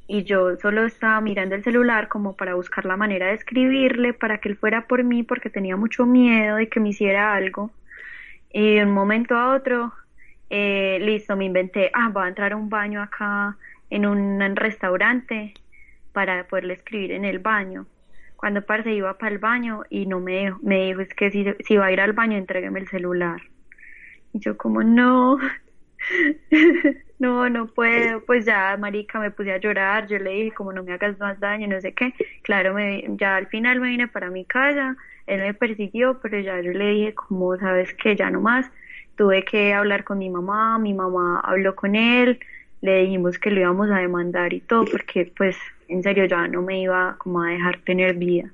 y 0.08 0.24
yo 0.24 0.56
solo 0.58 0.86
estaba 0.86 1.20
mirando 1.22 1.56
el 1.56 1.64
celular 1.64 2.08
como 2.08 2.36
para 2.36 2.56
buscar 2.56 2.86
la 2.86 2.96
manera 2.96 3.28
de 3.28 3.34
escribirle 3.34 4.14
para 4.14 4.40
que 4.40 4.50
él 4.50 4.56
fuera 4.56 4.88
por 4.88 5.04
mí 5.04 5.24
porque 5.24 5.50
tenía 5.50 5.76
mucho 5.76 6.06
miedo 6.06 6.56
de 6.56 6.70
que 6.70 6.80
me 6.80 6.90
hiciera 6.90 7.34
algo. 7.34 7.72
Y 8.52 8.76
de 8.76 8.86
un 8.86 8.92
momento 8.92 9.36
a 9.36 9.54
otro 9.54 9.94
eh, 10.50 10.98
listo 11.02 11.36
me 11.36 11.46
inventé 11.46 11.92
ah 11.94 12.10
voy 12.12 12.24
a 12.24 12.30
entrar 12.30 12.54
a 12.54 12.56
un 12.56 12.70
baño 12.70 13.02
acá 13.02 13.58
en 13.90 14.06
un 14.06 14.56
restaurante 14.56 15.54
para 16.14 16.48
poderle 16.48 16.74
escribir 16.74 17.12
en 17.12 17.26
el 17.26 17.40
baño 17.40 17.86
cuando 18.38 18.62
parce 18.62 18.94
iba 18.94 19.18
para 19.18 19.34
el 19.34 19.40
baño 19.40 19.84
y 19.90 20.06
no 20.06 20.22
me 20.22 20.54
me 20.62 20.86
dijo 20.86 21.02
es 21.02 21.14
que 21.14 21.32
si, 21.32 21.46
si 21.60 21.76
va 21.76 21.88
a 21.88 21.92
ir 21.92 22.00
al 22.00 22.14
baño 22.14 22.38
entrégueme 22.38 22.80
el 22.80 22.88
celular 22.88 23.42
y 24.32 24.40
yo 24.40 24.56
como 24.56 24.84
no 24.84 25.38
no, 27.20 27.50
no 27.50 27.68
puedo, 27.68 28.24
pues 28.26 28.46
ya, 28.46 28.76
marica, 28.78 29.20
me 29.20 29.32
puse 29.32 29.52
a 29.52 29.58
llorar, 29.58 30.08
yo 30.08 30.20
le 30.20 30.32
dije, 30.32 30.54
como 30.54 30.72
no 30.74 30.84
me 30.84 30.94
hagas 30.94 31.18
más 31.20 31.40
daño, 31.40 31.68
no 31.68 31.82
sé 31.82 31.94
qué, 31.94 32.14
claro, 32.44 32.74
me, 32.74 33.04
ya 33.18 33.36
al 33.38 33.48
final 33.48 33.80
me 33.80 33.90
vine 33.90 34.08
para 34.08 34.30
mi 34.30 34.46
casa, 34.46 34.96
él 35.26 35.42
me 35.42 35.54
persiguió, 35.54 36.20
pero 36.22 36.40
ya 36.40 36.62
yo 36.62 36.72
le 36.72 36.90
dije, 36.90 37.14
como 37.16 37.58
sabes 37.58 37.94
que 37.96 38.16
ya 38.16 38.30
no 38.30 38.42
más, 38.42 38.72
tuve 39.16 39.44
que 39.44 39.74
hablar 39.74 40.04
con 40.04 40.20
mi 40.20 40.30
mamá, 40.30 40.78
mi 40.80 40.94
mamá 40.94 41.40
habló 41.44 41.76
con 41.76 41.96
él, 41.96 42.40
le 42.82 43.02
dijimos 43.04 43.40
que 43.40 43.50
lo 43.50 43.60
íbamos 43.62 43.90
a 43.90 43.98
demandar 43.98 44.54
y 44.54 44.62
todo, 44.62 44.86
porque 44.86 45.32
pues 45.36 45.58
en 45.88 46.04
serio 46.04 46.26
ya 46.26 46.48
no 46.48 46.62
me 46.62 46.82
iba 46.82 47.16
como 47.18 47.42
a 47.42 47.50
dejar 47.50 47.80
tener 47.84 48.16
vida. 48.16 48.54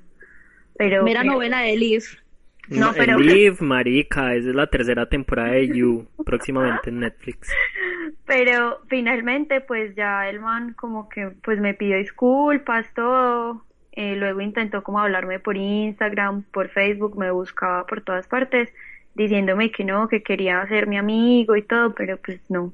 Pero, 0.76 1.04
Mira 1.04 1.22
novela 1.22 1.60
de 1.60 1.76
Liz. 1.76 2.23
No, 2.68 2.92
pero... 2.94 3.18
Live, 3.18 3.58
marica, 3.60 4.34
es 4.34 4.44
la 4.44 4.66
tercera 4.66 5.06
temporada 5.06 5.52
de 5.52 5.68
You, 5.68 6.06
próximamente 6.24 6.90
en 6.90 7.00
Netflix. 7.00 7.50
Pero 8.26 8.80
finalmente, 8.88 9.60
pues 9.60 9.94
ya 9.94 10.28
el 10.28 10.40
man 10.40 10.72
como 10.74 11.08
que 11.08 11.30
pues 11.42 11.60
me 11.60 11.74
pidió 11.74 11.98
disculpas, 11.98 12.86
todo. 12.94 13.64
Eh, 13.92 14.16
luego 14.16 14.40
intentó 14.40 14.82
como 14.82 14.98
hablarme 14.98 15.38
por 15.38 15.56
Instagram, 15.56 16.42
por 16.44 16.68
Facebook, 16.70 17.16
me 17.18 17.30
buscaba 17.30 17.86
por 17.86 18.00
todas 18.00 18.26
partes, 18.26 18.72
diciéndome 19.14 19.70
que 19.70 19.84
no, 19.84 20.08
que 20.08 20.22
quería 20.22 20.66
ser 20.66 20.86
mi 20.86 20.96
amigo 20.96 21.54
y 21.54 21.62
todo, 21.62 21.94
pero 21.94 22.16
pues 22.16 22.40
no. 22.50 22.72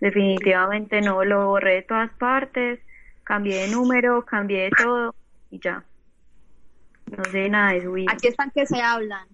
Definitivamente 0.00 1.00
no, 1.00 1.24
lo 1.24 1.46
borré 1.46 1.76
de 1.76 1.82
todas 1.82 2.10
partes, 2.14 2.80
cambié 3.24 3.62
de 3.62 3.72
número, 3.72 4.24
cambié 4.24 4.64
de 4.64 4.70
todo 4.70 5.14
y 5.50 5.58
ya. 5.58 5.84
No 7.14 7.24
sé 7.24 7.48
nada 7.48 7.72
de 7.72 7.82
su 7.82 7.92
vida. 7.92 8.12
Aquí 8.12 8.28
están 8.28 8.50
que 8.50 8.66
se 8.66 8.80
hablan. 8.80 9.26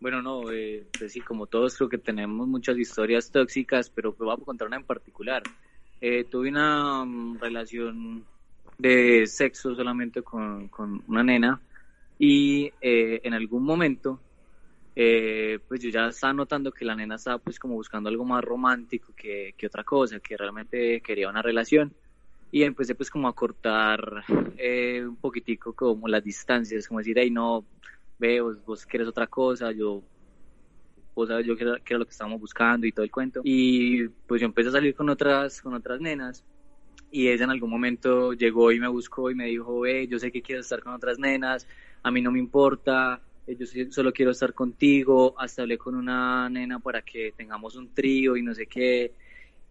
Bueno, 0.00 0.22
no, 0.22 0.50
eh, 0.50 0.86
pues 0.98 1.12
sí, 1.12 1.20
como 1.20 1.46
todos 1.46 1.76
creo 1.76 1.88
que 1.88 1.98
tenemos 1.98 2.46
muchas 2.46 2.76
historias 2.78 3.30
tóxicas, 3.30 3.90
pero 3.90 4.12
pues 4.12 4.26
voy 4.26 4.36
a 4.38 4.44
contar 4.44 4.68
una 4.68 4.76
en 4.76 4.84
particular. 4.84 5.42
Eh, 6.00 6.24
tuve 6.24 6.48
una 6.48 7.04
mm, 7.04 7.38
relación 7.38 8.24
de 8.78 9.26
sexo 9.26 9.74
solamente 9.74 10.22
con, 10.22 10.70
una 11.06 11.22
nena 11.22 11.60
y 12.18 12.70
eh, 12.80 13.20
en 13.22 13.34
algún 13.34 13.62
momento 13.64 14.20
eh, 14.96 15.58
pues 15.66 15.80
yo 15.80 15.90
ya 15.90 16.08
estaba 16.08 16.32
notando 16.32 16.72
que 16.72 16.84
la 16.84 16.94
nena 16.94 17.16
estaba 17.16 17.38
pues 17.38 17.58
como 17.58 17.74
buscando 17.74 18.08
algo 18.08 18.24
más 18.24 18.44
romántico 18.44 19.12
que, 19.16 19.54
que 19.56 19.66
otra 19.66 19.84
cosa, 19.84 20.20
que 20.20 20.36
realmente 20.36 21.00
quería 21.00 21.28
una 21.28 21.42
relación 21.42 21.94
y 22.54 22.62
empecé 22.62 22.94
pues 22.94 23.10
como 23.10 23.26
a 23.26 23.32
cortar 23.32 24.22
eh, 24.56 25.04
un 25.04 25.16
poquitico 25.16 25.72
como 25.72 26.06
las 26.06 26.22
distancias, 26.22 26.86
como 26.86 27.00
decir, 27.00 27.18
hey 27.18 27.28
no, 27.28 27.66
ve, 28.16 28.40
vos, 28.40 28.86
quieres 28.86 29.08
otra 29.08 29.26
cosa, 29.26 29.72
yo, 29.72 30.04
vos 31.16 31.28
sabes 31.28 31.44
yo 31.44 31.56
qué 31.56 31.64
era, 31.64 31.98
lo 31.98 32.04
que 32.04 32.12
estábamos 32.12 32.40
buscando 32.40 32.86
y 32.86 32.92
todo 32.92 33.02
el 33.02 33.10
cuento. 33.10 33.40
Y 33.42 34.06
pues 34.28 34.40
yo 34.40 34.44
empecé 34.44 34.68
a 34.68 34.72
salir 34.72 34.94
con 34.94 35.08
otras, 35.08 35.60
con 35.60 35.74
otras 35.74 36.00
nenas 36.00 36.44
y 37.10 37.26
ella 37.26 37.42
en 37.42 37.50
algún 37.50 37.70
momento 37.70 38.34
llegó 38.34 38.70
y 38.70 38.78
me 38.78 38.86
buscó 38.86 39.32
y 39.32 39.34
me 39.34 39.46
dijo, 39.46 39.80
ve, 39.80 40.06
yo 40.06 40.20
sé 40.20 40.30
que 40.30 40.40
quieres 40.40 40.66
estar 40.66 40.80
con 40.80 40.94
otras 40.94 41.18
nenas, 41.18 41.66
a 42.04 42.12
mí 42.12 42.22
no 42.22 42.30
me 42.30 42.38
importa, 42.38 43.20
eh, 43.48 43.56
yo 43.58 43.66
solo 43.90 44.12
quiero 44.12 44.30
estar 44.30 44.54
contigo, 44.54 45.34
hasta 45.38 45.62
hablé 45.62 45.76
con 45.76 45.96
una 45.96 46.48
nena 46.48 46.78
para 46.78 47.02
que 47.02 47.32
tengamos 47.36 47.74
un 47.74 47.92
trío 47.92 48.36
y 48.36 48.42
no 48.42 48.54
sé 48.54 48.68
qué, 48.68 49.12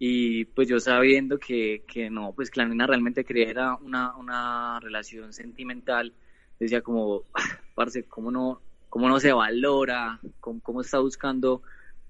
y 0.06 0.44
pues 0.44 0.68
yo 0.68 0.82
sabiendo 0.82 1.40
que, 1.40 1.86
que 1.88 2.10
no, 2.10 2.34
pues 2.36 2.52
que 2.52 2.60
la 2.60 2.68
nena 2.68 2.86
realmente 2.86 3.24
quería 3.24 3.78
una, 3.82 4.14
una 4.18 4.78
relación 4.82 5.32
sentimental, 5.32 6.12
decía 6.60 6.82
como, 6.82 7.24
parce, 7.74 8.04
¿cómo 8.04 8.30
no, 8.30 8.60
cómo 8.90 9.08
no 9.08 9.22
se 9.22 9.32
valora? 9.32 10.20
¿Cómo, 10.42 10.60
cómo 10.60 10.82
está 10.82 11.00
buscando, 11.00 11.62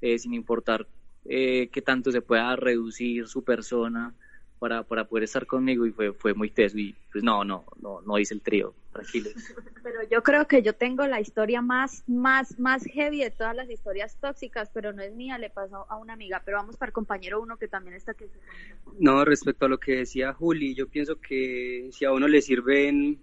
eh, 0.01 0.17
sin 0.17 0.33
importar 0.33 0.87
eh, 1.25 1.69
qué 1.71 1.83
tanto 1.83 2.11
se 2.11 2.23
pueda 2.23 2.55
reducir 2.55 3.27
su 3.27 3.43
persona? 3.43 4.11
para, 4.57 4.81
para 4.81 5.03
poder 5.03 5.25
estar 5.25 5.45
conmigo 5.45 5.85
y 5.85 5.91
fue, 5.91 6.13
fue 6.13 6.33
muy 6.33 6.49
teso 6.49 6.77
y 6.77 6.95
pues 7.11 7.21
no, 7.21 7.43
no, 7.43 7.65
no, 7.81 8.01
no 8.01 8.17
hice 8.17 8.33
el 8.33 8.41
trío, 8.41 8.73
tranquilos. 8.93 9.33
Pero 9.83 9.99
yo 10.09 10.23
creo 10.23 10.47
que 10.47 10.61
yo 10.61 10.73
tengo 10.73 11.05
la 11.07 11.19
historia 11.19 11.61
más, 11.61 12.03
más, 12.07 12.57
más 12.59 12.85
heavy 12.85 13.19
de 13.19 13.31
todas 13.31 13.55
las 13.55 13.69
historias 13.69 14.17
tóxicas, 14.19 14.69
pero 14.73 14.93
no 14.93 15.01
es 15.01 15.13
mía, 15.13 15.37
le 15.37 15.49
pasó 15.49 15.85
a 15.89 15.97
una 15.97 16.13
amiga, 16.13 16.41
pero 16.45 16.57
vamos 16.57 16.77
para 16.77 16.89
el 16.89 16.93
compañero 16.93 17.41
uno 17.41 17.57
que 17.57 17.67
también 17.67 17.95
está 17.95 18.13
aquí. 18.13 18.25
No, 18.99 19.25
respecto 19.25 19.65
a 19.65 19.69
lo 19.69 19.77
que 19.77 19.97
decía 19.97 20.33
Juli, 20.33 20.73
yo 20.73 20.87
pienso 20.87 21.19
que 21.19 21.89
si 21.91 22.05
a 22.05 22.13
uno 22.13 22.29
le 22.29 22.41
sirven 22.41 23.19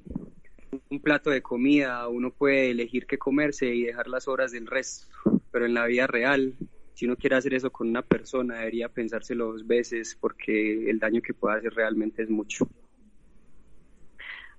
un 0.90 1.00
plato 1.00 1.30
de 1.30 1.40
comida, 1.40 2.06
uno 2.08 2.30
puede 2.30 2.70
elegir 2.70 3.06
qué 3.06 3.16
comerse 3.16 3.74
y 3.74 3.84
dejar 3.84 4.08
las 4.08 4.28
horas 4.28 4.52
del 4.52 4.66
resto, 4.66 5.08
pero 5.50 5.64
en 5.64 5.74
la 5.74 5.86
vida 5.86 6.06
real 6.06 6.54
si 7.00 7.06
uno 7.06 7.16
quiere 7.16 7.34
hacer 7.34 7.54
eso 7.54 7.72
con 7.72 7.88
una 7.88 8.02
persona, 8.02 8.58
debería 8.58 8.90
pensárselo 8.90 9.52
dos 9.52 9.66
veces 9.66 10.18
porque 10.20 10.90
el 10.90 10.98
daño 10.98 11.22
que 11.22 11.32
puede 11.32 11.56
hacer 11.56 11.72
realmente 11.72 12.22
es 12.22 12.28
mucho. 12.28 12.68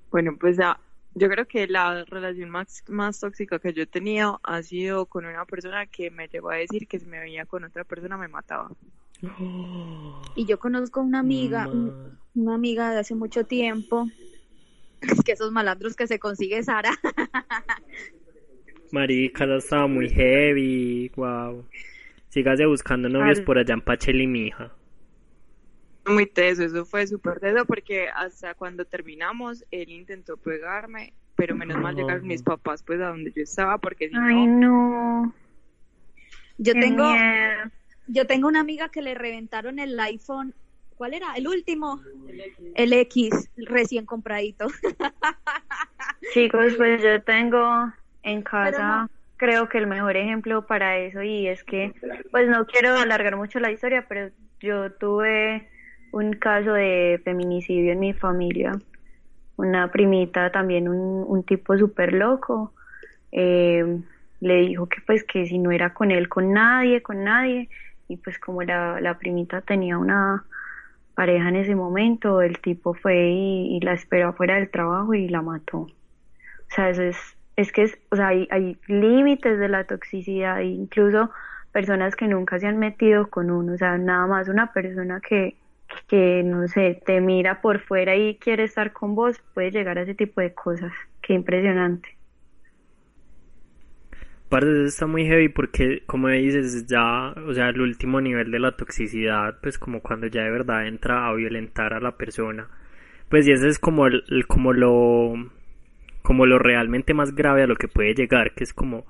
Bueno, 0.10 0.36
pues 0.40 0.58
ya, 0.58 0.80
yo 1.14 1.30
creo 1.30 1.46
que 1.48 1.68
la 1.68 2.06
relación 2.06 2.50
más, 2.50 2.84
más 2.88 3.20
tóxica 3.20 3.60
que 3.60 3.74
yo 3.74 3.84
he 3.84 3.88
tenido 3.88 4.40
ha 4.44 4.64
sido 4.64 5.06
con 5.06 5.26
una 5.26 5.46
persona 5.46 5.86
que 5.86 6.10
me 6.10 6.28
llegó 6.28 6.52
a 6.52 6.56
decir 6.56 6.88
que 6.88 7.00
si 7.00 7.06
me 7.06 7.20
veía 7.20 7.46
con 7.46 7.64
otra 7.64 7.84
persona 7.84 8.18
me 8.18 8.28
mataba. 8.28 8.72
Y 10.36 10.46
yo 10.46 10.60
conozco 10.60 11.02
una 11.02 11.20
amiga, 11.20 11.68
una 11.68 12.56
amiga 12.56 12.92
de 12.92 13.00
hace 13.00 13.16
mucho 13.16 13.46
tiempo, 13.46 14.08
que 15.26 15.34
esos 15.34 15.52
malandros 15.52 15.96
que 15.96 16.08
se 16.08 16.20
consigue 16.20 16.64
Sara. 16.64 16.92
Marica, 18.92 19.46
estaba 19.56 19.88
muy 19.88 20.10
heavy, 20.10 21.12
wow. 21.16 21.66
Sígase 22.30 22.66
buscando 22.66 23.10
novios 23.10 23.42
por 23.42 23.58
allá 23.58 23.74
en 23.74 23.82
Pacheli, 23.82 24.26
mija. 24.26 24.72
Muy 26.12 26.26
teso, 26.26 26.64
eso 26.64 26.86
fue 26.86 27.08
súper 27.08 27.40
teso 27.40 27.66
porque 27.66 28.08
hasta 28.10 28.54
cuando 28.54 28.86
terminamos 28.86 29.66
él 29.72 29.90
intentó 29.90 30.38
pegarme, 30.38 31.14
pero 31.36 31.56
menos 31.56 31.80
mal 31.80 31.96
llegaron 31.96 32.28
mis 32.28 32.44
papás 32.44 32.84
pues 32.84 33.00
a 33.02 33.08
donde 33.08 33.32
yo 33.32 33.44
estaba 33.44 33.78
porque 33.78 34.10
si 34.10 34.16
Ay, 34.16 34.48
no. 34.48 35.34
Yo 36.58 36.74
tengo 36.74 37.06
yo 38.08 38.28
tengo 38.28 38.48
una 38.48 38.60
amiga 38.60 38.90
que 38.90 39.02
le 39.02 39.16
reventaron 39.16 39.80
el 39.80 40.00
iPhone 40.00 40.54
¿Cuál 40.96 41.16
era? 41.16 41.34
El 41.36 41.48
último. 41.48 42.00
El 42.76 42.94
X, 42.94 43.50
recién 43.58 44.06
compradito. 44.06 44.68
Chicos, 46.34 46.76
pues 46.78 47.02
yo 47.02 47.24
tengo 47.24 47.92
en 48.22 48.44
casa 48.44 49.10
creo 49.42 49.68
que 49.68 49.80
el 49.80 49.88
mejor 49.88 50.18
ejemplo 50.18 50.68
para 50.68 51.00
eso 51.00 51.24
y 51.24 51.48
es 51.48 51.64
que, 51.64 51.92
pues 52.30 52.48
no 52.48 52.68
quiero 52.68 52.94
alargar 52.94 53.38
mucho 53.38 53.60
la 53.60 53.72
historia, 53.72 54.06
pero 54.08 54.30
yo 54.60 54.92
tuve 54.92 55.68
un 56.12 56.34
caso 56.34 56.74
de 56.74 57.22
feminicidio 57.24 57.94
en 57.94 58.00
mi 58.00 58.14
familia. 58.14 58.74
Una 59.58 59.92
primita, 59.92 60.52
también 60.52 60.88
un, 60.88 61.26
un 61.28 61.44
tipo 61.44 61.78
súper 61.78 62.14
loco, 62.14 62.74
eh, 63.32 64.00
le 64.40 64.56
dijo 64.62 64.88
que 64.88 65.02
pues 65.06 65.24
que 65.24 65.46
si 65.46 65.60
no 65.60 65.72
era 65.72 65.94
con 65.94 66.12
él, 66.12 66.30
con 66.30 66.54
nadie, 66.54 67.02
con 67.02 67.24
nadie, 67.24 67.70
y 68.08 68.18
pues 68.18 68.40
como 68.40 68.64
la, 68.64 69.00
la 69.00 69.18
primita 69.18 69.62
tenía 69.62 69.98
una, 69.98 70.46
pareja 71.22 71.50
en 71.50 71.56
ese 71.56 71.76
momento, 71.76 72.42
el 72.42 72.60
tipo 72.60 72.94
fue 72.94 73.30
y, 73.30 73.80
la 73.82 73.94
esperó 73.94 74.30
afuera 74.30 74.56
del 74.56 74.70
trabajo 74.70 75.14
y 75.14 75.28
la 75.28 75.42
mató. 75.42 75.82
O 75.82 76.74
sea, 76.74 76.90
eso 76.90 77.04
es, 77.04 77.18
es 77.56 77.72
que 77.72 77.84
es, 77.84 77.98
o 78.10 78.16
sea, 78.16 78.30
hay, 78.30 78.48
hay 78.52 78.78
límites 78.88 79.60
de 79.60 79.68
la 79.68 79.84
toxicidad, 79.84 80.60
incluso 80.62 81.30
personas 81.72 82.16
que 82.16 82.28
nunca 82.28 82.60
se 82.60 82.68
han 82.68 82.80
metido 82.80 83.30
con 83.30 83.52
uno, 83.52 83.74
o 83.74 83.78
sea, 83.78 83.98
nada 83.98 84.26
más 84.28 84.48
una 84.50 84.74
persona 84.74 85.22
que, 85.22 85.56
que 86.08 86.44
no 86.44 86.68
sé, 86.68 87.02
te 87.06 87.22
mira 87.22 87.62
por 87.62 87.80
fuera 87.80 88.16
y 88.16 88.36
quiere 88.36 88.64
estar 88.64 88.94
con 88.94 89.16
vos, 89.16 89.40
puede 89.54 89.72
llegar 89.72 89.98
a 89.98 90.04
ese 90.04 90.16
tipo 90.16 90.42
de 90.42 90.54
cosas. 90.54 90.92
Qué 91.22 91.34
impresionante. 91.34 92.18
Parte 94.50 94.84
está 94.84 95.08
muy 95.08 95.26
heavy 95.26 95.48
porque, 95.48 96.04
como 96.06 96.28
dices, 96.28 96.86
ya, 96.86 97.32
o 97.48 97.54
sea, 97.54 97.70
el 97.70 97.80
último 97.80 98.20
nivel 98.20 98.52
de 98.52 98.60
la 98.60 98.76
toxicidad, 98.76 99.58
pues 99.62 99.78
como 99.78 100.02
cuando 100.02 100.28
ya 100.28 100.44
de 100.44 100.52
verdad 100.52 100.88
entra 100.88 101.26
a 101.26 101.34
violentar 101.34 101.94
a 101.94 102.02
la 102.02 102.18
persona. 102.18 102.68
Pues 103.30 103.48
y 103.48 103.54
ese 103.54 103.70
es 103.70 103.80
como 103.80 104.08
el, 104.08 104.24
como 104.48 104.74
lo, 104.74 105.34
como 106.22 106.46
lo 106.46 106.60
realmente 106.60 107.14
más 107.14 107.34
grave 107.34 107.64
a 107.64 107.68
lo 107.68 107.78
que 107.78 107.88
puede 107.88 108.14
llegar, 108.14 108.54
que 108.54 108.66
es 108.66 108.74
como 108.74 109.06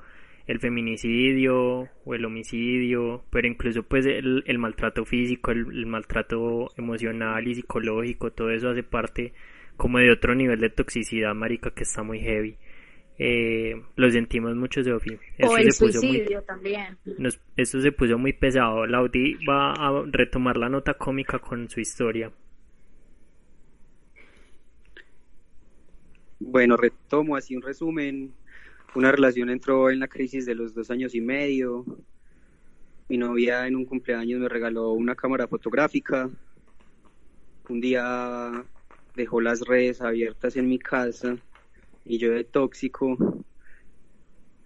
el 0.48 0.60
feminicidio 0.60 1.88
o 2.06 2.16
el 2.16 2.26
homicidio, 2.26 3.24
pero 3.30 3.48
incluso 3.48 3.84
pues 3.84 4.06
el, 4.06 4.44
el 4.46 4.58
maltrato 4.58 5.06
físico, 5.06 5.52
el, 5.52 5.86
maltrato 5.86 6.70
emocional 6.78 7.48
y 7.48 7.56
psicológico, 7.56 8.32
todo 8.32 8.52
eso 8.52 8.70
hace 8.70 8.84
parte 8.84 9.34
como 9.78 10.00
de 10.00 10.12
otro 10.12 10.36
nivel 10.36 10.60
de 10.60 10.70
toxicidad, 10.70 11.34
marica, 11.34 11.72
que 11.72 11.84
está 11.84 12.04
muy 12.04 12.20
heavy 12.20 12.58
eh, 13.24 13.80
lo 13.98 14.10
sentimos 14.10 14.56
mucho, 14.56 14.84
Sofi. 14.84 15.16
O 15.44 15.56
el 15.56 15.72
suicidio 15.72 16.42
también. 16.42 16.98
esto 17.56 17.80
se 17.80 17.92
puso 17.92 18.18
muy 18.18 18.34
pesado. 18.34 18.88
Laudi 18.88 19.36
va 19.46 19.74
a 19.74 20.04
retomar 20.08 20.58
la 20.58 20.70
nota 20.70 20.96
cómica 20.96 21.38
con 21.38 21.70
su 21.70 21.80
historia. 21.80 22.32
Bueno, 26.40 26.76
retomo 26.78 27.36
así 27.36 27.56
un 27.56 27.62
resumen. 27.62 28.34
Una 28.94 29.12
relación 29.12 29.50
entró 29.50 29.90
en 29.90 30.00
la 30.00 30.10
crisis 30.10 30.46
de 30.46 30.54
los 30.54 30.74
dos 30.74 30.92
años 30.92 31.16
y 31.16 31.22
medio. 31.22 31.86
Mi 33.08 33.18
novia 33.18 33.66
en 33.66 33.78
un 33.78 33.86
cumpleaños 33.86 34.42
me 34.42 34.50
regaló 34.50 34.92
una 34.92 35.16
cámara 35.16 35.48
fotográfica. 35.48 36.30
Un 37.70 37.80
día 37.80 38.66
dejó 39.16 39.40
las 39.40 39.62
redes 39.62 40.02
abiertas 40.02 40.58
en 40.58 40.68
mi 40.68 40.78
casa 40.78 41.38
y 42.04 42.18
yo 42.18 42.32
de 42.32 42.44
tóxico, 42.44 43.18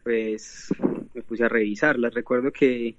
pues 0.03 0.69
me 1.13 1.21
puse 1.21 1.43
a 1.43 1.49
revisarlas. 1.49 2.13
Recuerdo 2.15 2.51
que 2.51 2.95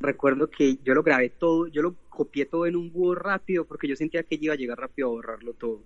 recuerdo 0.00 0.50
que 0.50 0.78
yo 0.82 0.94
lo 0.94 1.04
grabé 1.04 1.30
todo, 1.30 1.68
yo 1.68 1.82
lo 1.82 1.94
copié 2.08 2.46
todo 2.46 2.66
en 2.66 2.74
un 2.74 2.90
Word 2.92 3.20
rápido 3.20 3.66
porque 3.66 3.86
yo 3.86 3.94
sentía 3.94 4.24
que 4.24 4.38
iba 4.40 4.54
a 4.54 4.56
llegar 4.56 4.78
rápido 4.78 5.08
a 5.08 5.10
borrarlo 5.12 5.52
todo. 5.54 5.84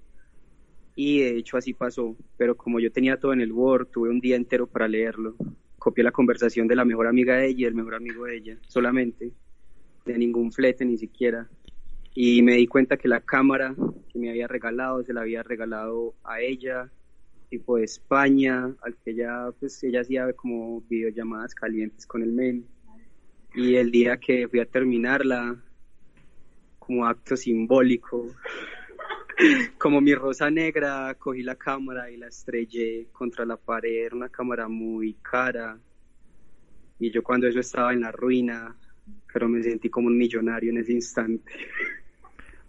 Y 0.95 1.21
de 1.21 1.39
hecho 1.39 1.57
así 1.57 1.75
pasó, 1.75 2.17
pero 2.37 2.57
como 2.57 2.81
yo 2.81 2.93
tenía 2.93 3.19
todo 3.19 3.33
en 3.33 3.41
el 3.41 3.53
Word, 3.53 3.89
tuve 3.89 4.11
un 4.11 4.21
día 4.21 4.37
entero 4.37 4.67
para 4.67 4.89
leerlo. 4.89 5.37
Copié 5.79 6.05
la 6.05 6.13
conversación 6.13 6.69
de 6.69 6.77
la 6.77 6.85
mejor 6.85 7.07
amiga 7.07 7.37
de 7.37 7.49
ella 7.49 7.61
y 7.61 7.65
el 7.65 7.75
mejor 7.75 7.97
amigo 7.97 8.25
de 8.25 8.37
ella, 8.37 8.59
solamente, 8.69 9.33
de 10.05 10.19
ningún 10.19 10.53
flete 10.53 10.85
ni 10.85 10.97
siquiera 10.97 11.49
y 12.15 12.43
me 12.43 12.55
di 12.55 12.67
cuenta 12.69 12.97
que 12.97 13.09
la 13.09 13.21
cámara 13.21 13.75
que 14.09 14.19
me 14.19 14.31
había 14.31 14.47
regalado 14.47 15.03
se 15.03 15.13
la 15.13 15.23
había 15.23 15.43
regalado 15.43 16.15
a 16.23 16.41
ella 16.41 16.89
tipo 17.51 17.77
de 17.77 17.85
España 17.85 18.73
al 18.83 18.97
que 18.97 19.11
ella 19.11 19.51
pues 19.59 19.83
ella 19.83 20.01
hacía 20.01 20.33
como 20.33 20.81
videollamadas 20.83 21.55
calientes 21.55 22.07
con 22.07 22.23
el 22.23 22.33
men 22.33 22.67
y 23.55 23.75
el 23.75 23.91
día 23.91 24.17
que 24.17 24.49
fui 24.49 24.61
a 24.61 24.67
terminarla 24.67 25.61
como 26.79 27.05
acto 27.05 27.37
simbólico 27.37 28.29
como 29.79 30.01
mi 30.01 30.15
rosa 30.15 30.51
negra 30.51 31.15
cogí 31.15 31.43
la 31.43 31.57
cámara 31.57 32.11
y 32.11 32.17
la 32.17 32.29
estrellé 32.29 33.09
contra 33.13 33.45
la 33.45 33.57
pared 33.57 34.07
era 34.07 34.17
una 34.17 34.29
cámara 34.29 34.69
muy 34.69 35.15
cara 35.23 35.79
y 36.99 37.11
yo 37.11 37.23
cuando 37.23 37.47
eso 37.47 37.61
estaba 37.61 37.93
en 37.93 38.01
la 38.01 38.13
ruina 38.13 38.77
pero 39.33 39.49
me 39.49 39.63
sentí 39.63 39.91
como 39.91 40.09
un 40.09 40.17
millonario 40.17 40.71
en 40.71 40.79
ese 40.79 40.93
instante 40.93 41.53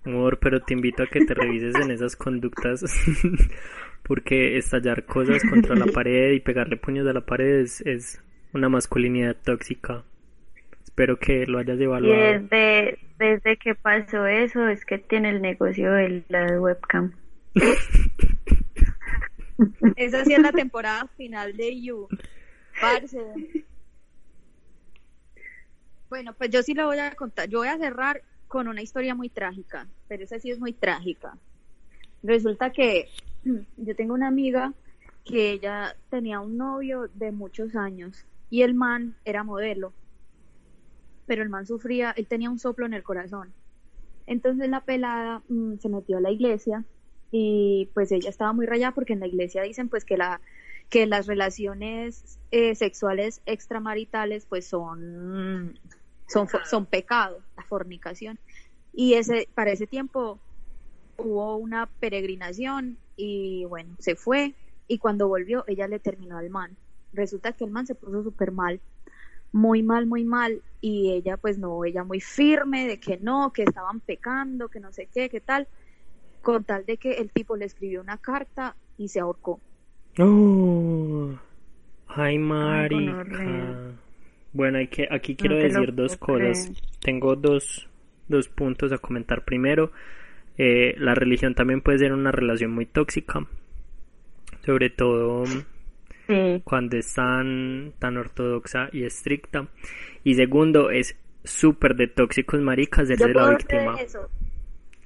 Amor, 0.04 0.38
pero 0.40 0.62
te 0.62 0.76
invito 0.76 1.02
a 1.02 1.08
que 1.08 1.26
te 1.26 1.34
revises 1.34 1.74
en 1.76 1.90
esas 1.90 2.16
conductas 2.16 2.84
porque 4.08 4.58
estallar 4.58 5.06
cosas 5.06 5.42
contra 5.50 5.76
la 5.76 5.86
pared 5.94 6.34
y 6.34 6.40
pegarle 6.40 6.78
puños 6.78 7.08
a 7.08 7.14
la 7.14 7.26
pared 7.26 7.62
es, 7.62 8.22
una 8.54 8.70
masculinidad 8.70 9.36
tóxica. 9.44 10.06
Espero 10.96 11.20
que 11.20 11.46
lo 11.46 11.60
hayas 11.60 11.78
evaluado. 11.78 12.16
Y 12.16 12.18
desde, 12.18 13.00
desde 13.20 13.58
que 13.58 13.76
pasó 13.76 14.28
eso 14.28 14.70
es 14.70 14.86
que 14.86 14.98
tiene 14.98 15.30
el 15.30 15.42
negocio 15.42 15.92
de 15.92 16.24
la 16.30 16.58
webcam. 16.58 17.12
Esa 19.98 20.24
sí 20.24 20.36
es 20.36 20.40
la 20.40 20.54
temporada 20.54 21.06
final 21.18 21.58
de 21.58 21.82
You. 21.82 22.08
Parce. 22.80 23.20
Bueno, 26.10 26.34
pues 26.34 26.50
yo 26.50 26.64
sí 26.64 26.74
lo 26.74 26.86
voy 26.86 27.00
a 27.00 27.14
contar. 27.14 27.50
Yo 27.50 27.60
voy 27.60 27.68
a 27.68 27.78
cerrar 27.78 28.22
con 28.48 28.70
una 28.70 28.82
historia 28.82 29.16
muy 29.16 29.28
trágica, 29.28 29.90
pero 30.08 30.24
esa 30.24 30.40
sí 30.40 30.50
es 30.50 30.60
muy 30.60 30.72
trágica. 30.72 31.38
Resulta 32.24 32.72
que 32.72 33.10
yo 33.76 33.98
tengo 33.98 34.14
una 34.14 34.30
amiga 34.30 34.72
que 35.26 35.52
ella 35.52 35.98
tenía 36.10 36.40
un 36.40 36.56
novio 36.56 37.10
de 37.16 37.34
muchos 37.34 37.76
años 37.76 38.26
y 38.50 38.62
el 38.62 38.76
man 38.76 39.18
era 39.26 39.44
modelo, 39.44 39.92
pero 41.26 41.44
el 41.44 41.50
man 41.50 41.66
sufría, 41.66 42.12
él 42.18 42.28
tenía 42.28 42.50
un 42.50 42.60
soplo 42.60 42.86
en 42.86 42.94
el 42.94 43.04
corazón. 43.04 43.54
Entonces 44.28 44.70
la 44.70 44.82
pelada 44.82 45.44
mm, 45.50 45.78
se 45.78 45.90
metió 45.90 46.18
a 46.18 46.22
la 46.22 46.32
iglesia 46.32 46.84
y 47.32 47.90
pues 47.94 48.12
ella 48.12 48.30
estaba 48.30 48.54
muy 48.54 48.66
rayada 48.66 48.94
porque 48.94 49.14
en 49.14 49.20
la 49.20 49.28
iglesia 49.28 49.62
dicen 49.62 49.90
pues 49.90 50.06
que 50.06 50.18
la 50.18 50.42
que 50.90 51.08
las 51.08 51.26
relaciones 51.26 52.38
eh, 52.52 52.76
sexuales 52.76 53.42
extramaritales 53.46 54.46
pues 54.46 54.68
son 54.68 55.80
son, 56.28 56.48
son 56.66 56.86
pecados, 56.86 57.44
la 57.56 57.64
fornicación. 57.64 58.40
Y 58.94 59.14
ese, 59.14 59.48
para 59.54 59.72
ese 59.72 59.88
tiempo 59.88 60.40
hubo 61.18 61.58
una 61.58 61.88
peregrinación 62.00 62.98
y 63.16 63.66
bueno, 63.66 63.96
se 64.00 64.16
fue 64.16 64.56
y 64.88 64.98
cuando 64.98 65.28
volvió 65.28 65.64
ella 65.68 65.88
le 65.88 66.00
terminó 66.00 66.38
al 66.38 66.50
man. 66.50 66.76
Resulta 67.14 67.54
que 67.54 67.64
el 67.64 67.72
man 67.72 67.88
se 67.88 67.96
puso 67.96 68.24
súper 68.24 68.52
mal, 68.52 68.82
muy 69.56 69.84
mal, 69.84 70.06
muy 70.06 70.26
mal 70.26 70.62
y 70.82 71.12
ella 71.14 71.38
pues 71.38 71.58
no, 71.58 71.86
ella 71.86 72.04
muy 72.04 72.20
firme 72.20 72.86
de 72.86 73.00
que 73.00 73.18
no, 73.18 73.54
que 73.54 73.64
estaban 73.64 74.02
pecando, 74.02 74.68
que 74.68 74.82
no 74.82 74.92
sé 74.92 75.08
qué, 75.14 75.30
qué 75.30 75.40
tal, 75.40 75.66
con 76.42 76.66
tal 76.66 76.86
de 76.86 76.98
que 76.98 77.14
el 77.14 77.32
tipo 77.32 77.56
le 77.56 77.64
escribió 77.64 78.02
una 78.02 78.18
carta 78.18 78.76
y 78.98 79.08
se 79.08 79.22
ahorcó. 79.22 79.62
Oh, 80.20 81.36
ay, 82.08 82.38
marica. 82.38 83.96
Bueno, 84.52 84.78
hay 84.78 84.88
que, 84.88 85.08
aquí 85.10 85.38
quiero 85.38 85.56
decir 85.56 85.96
dos 85.96 86.18
cosas. 86.18 86.72
Tengo 87.00 87.38
dos, 87.38 87.88
dos 88.28 88.50
puntos 88.50 88.92
a 88.92 88.98
comentar. 88.98 89.46
Primero, 89.46 89.94
eh, 90.58 90.96
la 90.98 91.16
religión 91.16 91.56
también 91.56 91.80
puede 91.80 92.00
ser 92.00 92.12
una 92.12 92.34
relación 92.34 92.72
muy 92.72 92.88
tóxica, 92.88 93.48
sobre 94.66 94.90
todo 94.90 95.46
cuando 96.64 96.98
es 96.98 97.14
tan, 97.14 97.94
tan 98.00 98.18
ortodoxa 98.18 98.90
y 98.92 99.04
estricta. 99.04 99.68
Y 100.24 100.36
segundo, 100.36 100.90
es 100.90 101.18
súper 101.44 101.96
de 101.96 102.08
tóxicos, 102.08 102.62
marica, 102.62 103.02
hacerse 103.02 103.34
la 103.34 103.50
víctima. 103.50 103.96